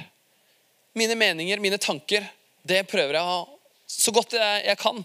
Mine 0.94 1.16
meninger, 1.18 1.60
mine 1.60 1.80
tanker, 1.80 2.26
det 2.62 2.84
prøver 2.88 3.18
jeg 3.18 3.46
så 3.94 4.12
godt 4.14 4.36
jeg 4.36 4.76
kan 4.80 5.02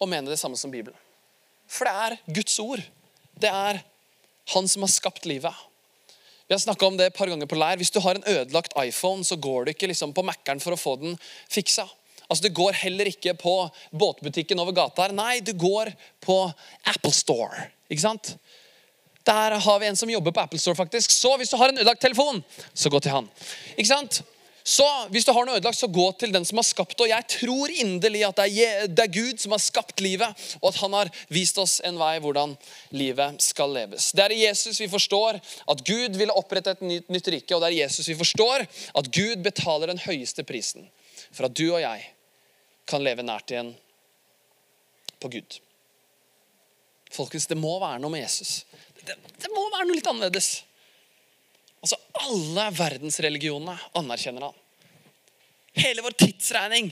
å 0.00 0.08
mene 0.08 0.30
det 0.30 0.40
samme 0.40 0.56
som 0.60 0.72
Bibelen. 0.72 0.96
For 1.68 1.88
det 1.88 1.94
er 2.06 2.34
Guds 2.38 2.58
ord. 2.62 2.82
Det 3.36 3.50
er 3.50 3.82
Han 4.54 4.68
som 4.70 4.84
har 4.84 4.92
skapt 4.92 5.24
livet. 5.26 5.54
Vi 6.46 6.54
har 6.54 6.60
snakka 6.62 6.86
om 6.86 6.96
det 6.96 7.08
et 7.08 7.16
par 7.16 7.26
ganger 7.26 7.48
på 7.50 7.56
leir. 7.58 7.80
Hvis 7.80 7.90
du 7.90 7.98
har 7.98 8.14
en 8.14 8.28
ødelagt 8.30 8.76
iPhone, 8.78 9.24
så 9.26 9.34
går 9.34 9.64
du 9.64 9.70
ikke 9.72 9.88
liksom 9.90 10.12
på 10.14 10.22
Mækkern 10.22 10.62
for 10.62 10.76
å 10.76 10.78
få 10.78 10.92
den 11.00 11.16
fiksa. 11.50 11.88
Altså, 12.28 12.46
Du 12.46 12.54
går 12.54 12.78
heller 12.84 13.10
ikke 13.10 13.34
på 13.34 13.54
båtbutikken 13.90 14.62
over 14.62 14.72
gata 14.72 15.02
her. 15.02 15.14
Nei, 15.16 15.40
du 15.40 15.52
går 15.52 15.90
på 16.22 16.38
Apple 16.86 17.10
Store. 17.10 17.66
Ikke 17.90 18.04
sant? 18.06 18.36
Der 19.26 19.58
har 19.58 19.78
vi 19.82 19.86
en 19.86 19.98
som 19.98 20.10
jobber 20.10 20.30
på 20.30 20.40
Apple 20.40 20.58
Store, 20.62 20.78
faktisk. 20.78 21.10
Så 21.10 21.34
hvis 21.36 21.50
du 21.50 21.56
har 21.58 21.68
en 21.72 21.78
ødelagt 21.78 22.00
telefon, 22.00 22.44
så 22.74 22.90
gå 22.90 23.00
til 23.02 23.10
han. 23.10 23.30
Ikke 23.74 23.90
sant? 23.90 24.22
Så 24.66 24.86
hvis 25.14 25.22
du 25.22 25.30
har 25.30 25.46
noe 25.46 25.60
ødelagt, 25.60 25.78
så 25.78 25.86
gå 25.86 26.04
til 26.18 26.32
den 26.34 26.44
som 26.46 26.58
har 26.58 26.66
skapt 26.66 26.96
det. 26.96 27.04
Og 27.04 27.10
jeg 27.12 27.26
tror 27.36 27.70
inderlig 27.70 28.24
at 28.26 28.40
det 28.40 28.64
er, 28.66 29.12
Gud 29.14 29.38
som 29.38 29.54
har 29.54 29.62
skapt 29.62 30.02
livet, 30.02 30.46
og 30.58 30.72
at 30.72 30.80
han 30.80 30.96
har 30.96 31.10
vist 31.30 31.60
oss 31.62 31.76
en 31.86 32.00
vei 32.00 32.16
hvordan 32.24 32.56
livet 32.90 33.38
skal 33.44 33.70
leves. 33.76 34.10
Det 34.10 34.24
er 34.24 34.34
i 34.34 34.40
Jesus 34.42 34.80
vi 34.82 34.90
forstår 34.90 35.38
at 35.38 35.84
Gud 35.86 36.18
ville 36.18 36.34
opprette 36.34 36.74
et 36.74 36.82
nytt, 36.82 37.06
nytt 37.14 37.30
rike, 37.36 37.54
og 37.54 37.62
det 37.62 37.70
er 37.70 37.76
i 37.76 37.82
Jesus 37.84 38.10
vi 38.10 38.18
forstår 38.18 38.66
at 38.66 39.12
Gud 39.14 39.44
betaler 39.46 39.92
den 39.92 40.02
høyeste 40.02 40.42
prisen 40.46 40.90
for 41.30 41.46
at 41.46 41.54
du 41.54 41.68
og 41.68 41.80
jeg 41.82 42.02
kan 42.90 43.02
leve 43.06 43.22
nært 43.26 43.54
igjen 43.54 43.70
på 45.22 45.30
Gud. 45.30 45.60
Folkens, 47.14 47.46
det 47.46 47.58
må 47.58 47.78
være 47.82 48.02
noe 48.02 48.12
med 48.12 48.26
Jesus 48.26 48.64
det, 49.06 49.16
det 49.42 49.52
må 49.54 49.66
være 49.72 49.86
noe 49.86 49.98
litt 49.98 50.10
annerledes. 50.10 50.48
Altså, 51.86 51.98
Alle 52.26 52.70
verdensreligionene 52.74 53.76
anerkjenner 53.94 54.48
han. 54.48 54.56
Hele 55.76 56.02
vår 56.02 56.16
tidsregning 56.18 56.90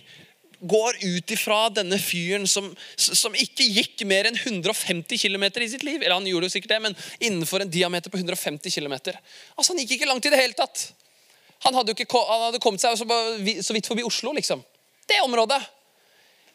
går 0.64 0.96
ut 1.02 1.32
ifra 1.34 1.66
denne 1.74 1.98
fyren 2.00 2.46
som, 2.48 2.70
som, 2.96 3.34
ikke 3.36 3.66
gikk 3.66 4.04
mer 4.08 4.28
enn 4.28 4.38
150 4.38 5.18
km 5.20 5.46
i 5.60 5.68
sitt 5.72 5.84
liv. 5.84 5.98
Eller 6.00 6.14
han 6.16 6.28
gjorde 6.28 6.48
jo 6.48 6.54
sikkert 6.54 6.76
det, 6.76 6.80
men 6.86 6.96
innenfor 7.18 7.64
en 7.64 7.72
diameter 7.72 8.12
på 8.12 8.20
150 8.20 8.70
km. 8.70 8.94
Altså, 9.02 9.72
han 9.72 9.82
gikk 9.82 9.96
ikke 9.98 10.08
langt 10.08 10.28
i 10.28 10.32
det 10.32 10.40
hele 10.40 10.56
tatt. 10.56 10.86
Han 11.66 11.76
hadde, 11.76 11.96
ikke, 11.96 12.22
han 12.28 12.46
hadde 12.48 12.62
kommet 12.62 12.84
seg 12.84 12.96
så 13.00 13.76
vidt 13.76 13.88
forbi 13.88 14.04
Oslo, 14.06 14.32
liksom. 14.36 14.62
Det 15.08 15.20
området. 15.24 15.60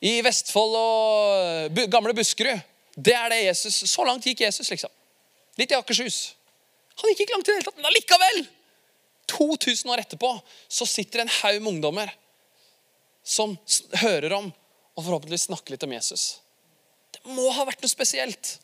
I 0.06 0.20
Vestfold 0.26 0.78
og 0.80 1.80
gamle 1.92 2.16
Buskerud. 2.16 2.66
Det 3.00 3.14
er 3.16 3.30
det 3.32 3.44
Jesus, 3.46 3.84
Så 3.90 4.04
langt 4.08 4.26
gikk 4.26 4.46
Jesus, 4.46 4.70
liksom. 4.72 4.92
Litt 5.60 5.74
i 5.74 5.78
Akershus. 5.78 6.39
Han 7.00 7.12
gikk 7.12 7.26
ikke 7.26 7.38
langt 7.38 7.48
i 7.48 7.52
det 7.52 7.58
hele 7.60 7.68
tatt, 7.70 7.80
men 7.80 7.90
allikevel! 7.90 8.42
2000 9.30 9.92
år 9.94 10.02
etterpå 10.02 10.32
så 10.68 10.88
sitter 10.90 11.22
en 11.22 11.32
haug 11.40 11.60
med 11.62 11.74
ungdommer 11.76 12.14
som 13.24 13.54
hører 14.02 14.34
om 14.40 14.48
og 14.50 15.04
forhåpentligvis 15.06 15.48
snakker 15.48 15.76
litt 15.76 15.86
om 15.86 15.94
Jesus. 15.94 16.24
Det 17.14 17.22
må 17.36 17.46
ha 17.56 17.66
vært 17.68 17.84
noe 17.84 17.92
spesielt. 17.92 18.58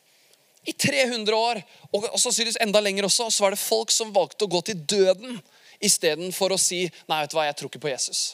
I 0.66 0.74
300 0.74 1.36
år, 1.38 1.60
og 1.94 2.08
sannsynligvis 2.18 2.58
enda 2.64 2.82
lenger 2.82 3.06
også, 3.06 3.28
så 3.30 3.44
var 3.44 3.54
det 3.54 3.62
folk 3.62 3.92
som 3.94 4.10
valgte 4.14 4.48
å 4.48 4.50
gå 4.50 4.60
til 4.66 4.80
døden 4.82 5.38
istedenfor 5.84 6.52
å 6.52 6.58
si 6.60 6.82
nei, 7.06 7.20
vet 7.22 7.30
du 7.30 7.36
hva, 7.38 7.46
jeg 7.46 7.58
tror 7.60 7.70
ikke 7.70 7.84
på 7.84 7.92
Jesus. 7.92 8.24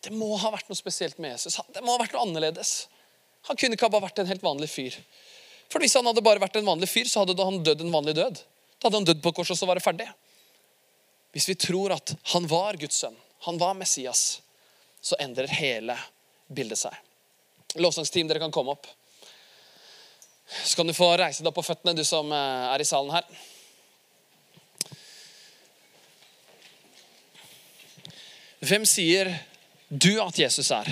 Det 0.00 0.14
må 0.14 0.30
ha 0.40 0.52
vært 0.54 0.70
noe 0.70 0.78
spesielt 0.78 1.18
med 1.20 1.34
Jesus. 1.34 1.58
Det 1.74 1.82
må 1.84 1.96
ha 1.96 2.00
vært 2.00 2.14
noe 2.14 2.24
annerledes. 2.28 2.86
Han 3.50 3.58
kunne 3.58 3.76
ikke 3.76 3.88
ha 3.88 3.92
bare 3.92 4.06
vært 4.06 4.22
en 4.22 4.30
helt 4.30 4.44
vanlig 4.44 4.70
fyr. 4.72 4.96
For 5.70 5.82
Hvis 5.82 5.94
han 5.94 6.06
hadde 6.06 6.24
bare 6.24 6.42
vært 6.42 6.58
en 6.58 6.66
vanlig 6.66 6.88
fyr, 6.90 7.06
så 7.06 7.22
hadde 7.22 7.38
han 7.38 7.62
dødd 7.62 7.84
en 7.84 7.94
vanlig 7.94 8.16
død. 8.18 8.40
Da 8.80 8.88
hadde 8.88 8.98
han 8.98 9.08
dødd 9.10 9.22
på 9.22 9.32
korset, 9.36 9.54
og 9.54 9.60
så 9.60 9.68
var 9.70 9.78
det 9.78 9.84
ferdig. 9.84 10.08
Hvis 11.30 11.46
vi 11.48 11.54
tror 11.54 11.94
at 11.94 12.14
han 12.32 12.48
var 12.50 12.78
Guds 12.80 12.98
sønn, 13.04 13.14
han 13.46 13.58
var 13.60 13.76
Messias, 13.78 14.40
så 15.00 15.16
endrer 15.22 15.52
hele 15.60 15.94
bildet 16.50 16.80
seg. 16.80 16.96
Lovsangsteam, 17.78 18.26
dere 18.28 18.42
kan 18.42 18.52
komme 18.52 18.74
opp. 18.74 18.88
Så 20.64 20.74
kan 20.76 20.88
du 20.88 20.94
få 20.96 21.12
reise 21.20 21.46
deg 21.46 21.54
på 21.54 21.62
føttene, 21.62 21.94
du 21.94 22.02
som 22.04 22.32
eh, 22.34 22.66
er 22.74 22.82
i 22.82 22.88
salen 22.88 23.14
her. 23.14 23.28
Hvem 28.60 28.84
sier 28.88 29.30
du 29.88 30.18
at 30.20 30.36
Jesus 30.36 30.68
er? 30.74 30.90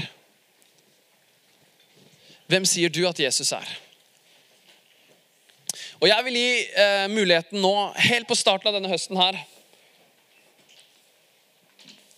Hvem 2.48 2.64
sier 2.64 2.94
du 2.94 3.02
at 3.10 3.18
Jesus 3.20 3.50
er? 3.52 3.66
Og 5.98 6.06
Jeg 6.06 6.24
vil 6.28 6.36
gi 6.38 6.50
eh, 6.78 7.06
muligheten 7.10 7.58
nå, 7.62 7.74
helt 7.98 8.28
på 8.28 8.36
starten 8.38 8.70
av 8.70 8.76
denne 8.78 8.90
høsten 8.92 9.18
her 9.18 9.38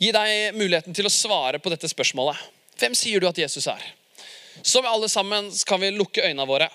Gi 0.01 0.09
deg 0.17 0.57
muligheten 0.57 0.97
til 0.97 1.05
å 1.05 1.13
svare 1.13 1.59
på 1.61 1.69
dette 1.69 1.89
spørsmålet. 1.91 2.39
Hvem 2.81 2.95
sier 2.97 3.21
du 3.21 3.27
at 3.29 3.37
Jesus 3.37 3.67
er? 3.69 3.83
Så 4.65 4.81
alle 4.81 5.11
sammen 5.13 5.51
kan 5.69 5.81
vi 5.83 5.91
lukke 5.93 6.25
øynene 6.25 6.47
våre. 6.49 6.71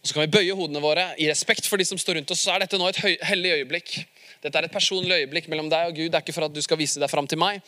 Så 0.00 0.16
kan 0.16 0.24
vi 0.24 0.32
bøye 0.32 0.56
hodene 0.56 0.80
våre 0.80 1.10
i 1.20 1.28
respekt 1.28 1.68
for 1.68 1.76
de 1.76 1.84
som 1.84 2.00
står 2.00 2.16
rundt 2.16 2.32
oss. 2.32 2.46
Så 2.46 2.54
er 2.54 2.64
dette 2.64 2.80
nå 2.80 2.88
et 2.88 3.02
hellig 3.28 3.58
øyeblikk. 3.58 3.92
Dette 4.40 4.56
er 4.56 4.64
et 4.70 4.72
personlig 4.72 5.20
øyeblikk 5.20 5.52
mellom 5.52 5.68
deg 5.68 5.90
og 5.90 6.00
Gud. 6.00 6.08
Det 6.08 6.22
er 6.22 6.24
ikke 6.24 6.38
for 6.38 6.48
at 6.48 6.56
du 6.56 6.64
skal 6.64 6.80
vise 6.80 7.02
deg 7.02 7.12
fram 7.12 7.28
til 7.28 7.44
meg, 7.44 7.60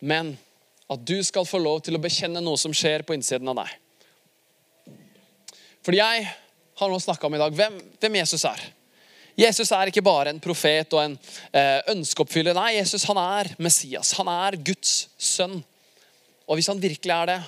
men 0.00 0.32
at 0.88 1.04
du 1.04 1.18
skal 1.28 1.44
få 1.44 1.60
lov 1.60 1.84
til 1.84 2.00
å 2.00 2.00
bekjenne 2.00 2.40
noe 2.40 2.56
som 2.60 2.72
skjer 2.72 3.04
på 3.04 3.20
innsiden 3.20 3.52
av 3.52 3.60
deg. 3.66 3.83
Fordi 5.84 6.00
jeg 6.00 6.24
har 6.80 6.90
nå 6.90 7.00
snakka 7.00 7.28
om 7.28 7.36
i 7.36 7.42
dag 7.42 7.54
hvem, 7.54 7.76
hvem, 8.00 8.16
Jesus 8.22 8.44
er. 8.48 8.62
Jesus 9.38 9.72
er 9.74 9.90
ikke 9.90 10.04
bare 10.04 10.30
en 10.30 10.40
profet 10.42 10.94
og 10.94 11.02
en 11.02 11.16
eh, 11.52 11.80
ønskeoppfyller. 11.92 12.54
Nei, 12.56 12.76
Jesus 12.78 13.06
han 13.08 13.18
er 13.20 13.50
Messias. 13.62 14.14
Han 14.18 14.30
er 14.30 14.56
Guds 14.62 15.08
sønn. 15.18 15.58
Og 16.46 16.58
hvis 16.58 16.70
han 16.70 16.82
virkelig 16.82 17.14
er 17.14 17.30
det, 17.32 17.40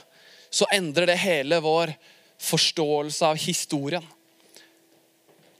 så 0.50 0.68
endrer 0.74 1.10
det 1.10 1.18
hele 1.22 1.60
vår 1.62 1.94
forståelse 2.42 3.26
av 3.30 3.40
historien. 3.40 4.04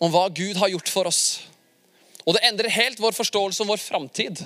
Om 0.02 0.12
hva 0.12 0.26
Gud 0.28 0.58
har 0.60 0.72
gjort 0.74 0.92
for 0.92 1.08
oss. 1.08 1.22
Og 2.26 2.34
det 2.34 2.44
endrer 2.48 2.74
helt 2.74 3.00
vår 3.00 3.14
forståelse 3.16 3.62
om 3.62 3.70
vår 3.70 3.80
framtid. 3.80 4.42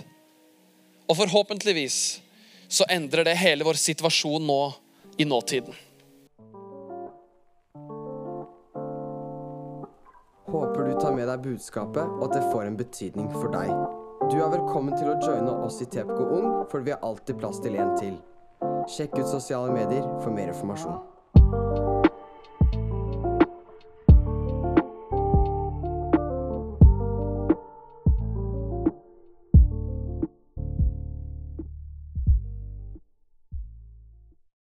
Og 1.08 1.16
forhåpentligvis 1.18 2.20
så 2.70 2.86
endrer 2.92 3.26
det 3.26 3.38
hele 3.40 3.66
vår 3.66 3.80
situasjon 3.80 4.44
nå 4.46 4.62
i 5.18 5.26
nåtiden. 5.26 5.74
Tar 11.00 11.14
med 11.16 11.28
deg 11.28 11.44
budskapet, 11.44 12.04
og 12.18 12.26
at 12.28 12.36
det 12.36 12.48
får 12.52 12.66
en 12.68 12.76
betydning 12.76 13.30
for 13.32 13.48
deg. 13.54 13.70
Du 14.30 14.36
er 14.36 14.52
velkommen 14.52 14.96
til 14.98 15.08
å 15.08 15.16
joine 15.22 15.54
oss 15.64 15.80
i 15.80 15.88
TPK 15.88 16.18
Ung, 16.20 16.50
for 16.68 16.84
vi 16.84 16.92
har 16.92 17.00
alltid 17.06 17.40
plass 17.40 17.60
til 17.64 17.78
en 17.80 17.94
til. 17.96 18.18
Sjekk 18.90 19.16
ut 19.16 19.30
sosiale 19.30 19.72
medier 19.72 20.04
for 20.20 20.34
mer 20.34 20.52
informasjon. 20.52 21.00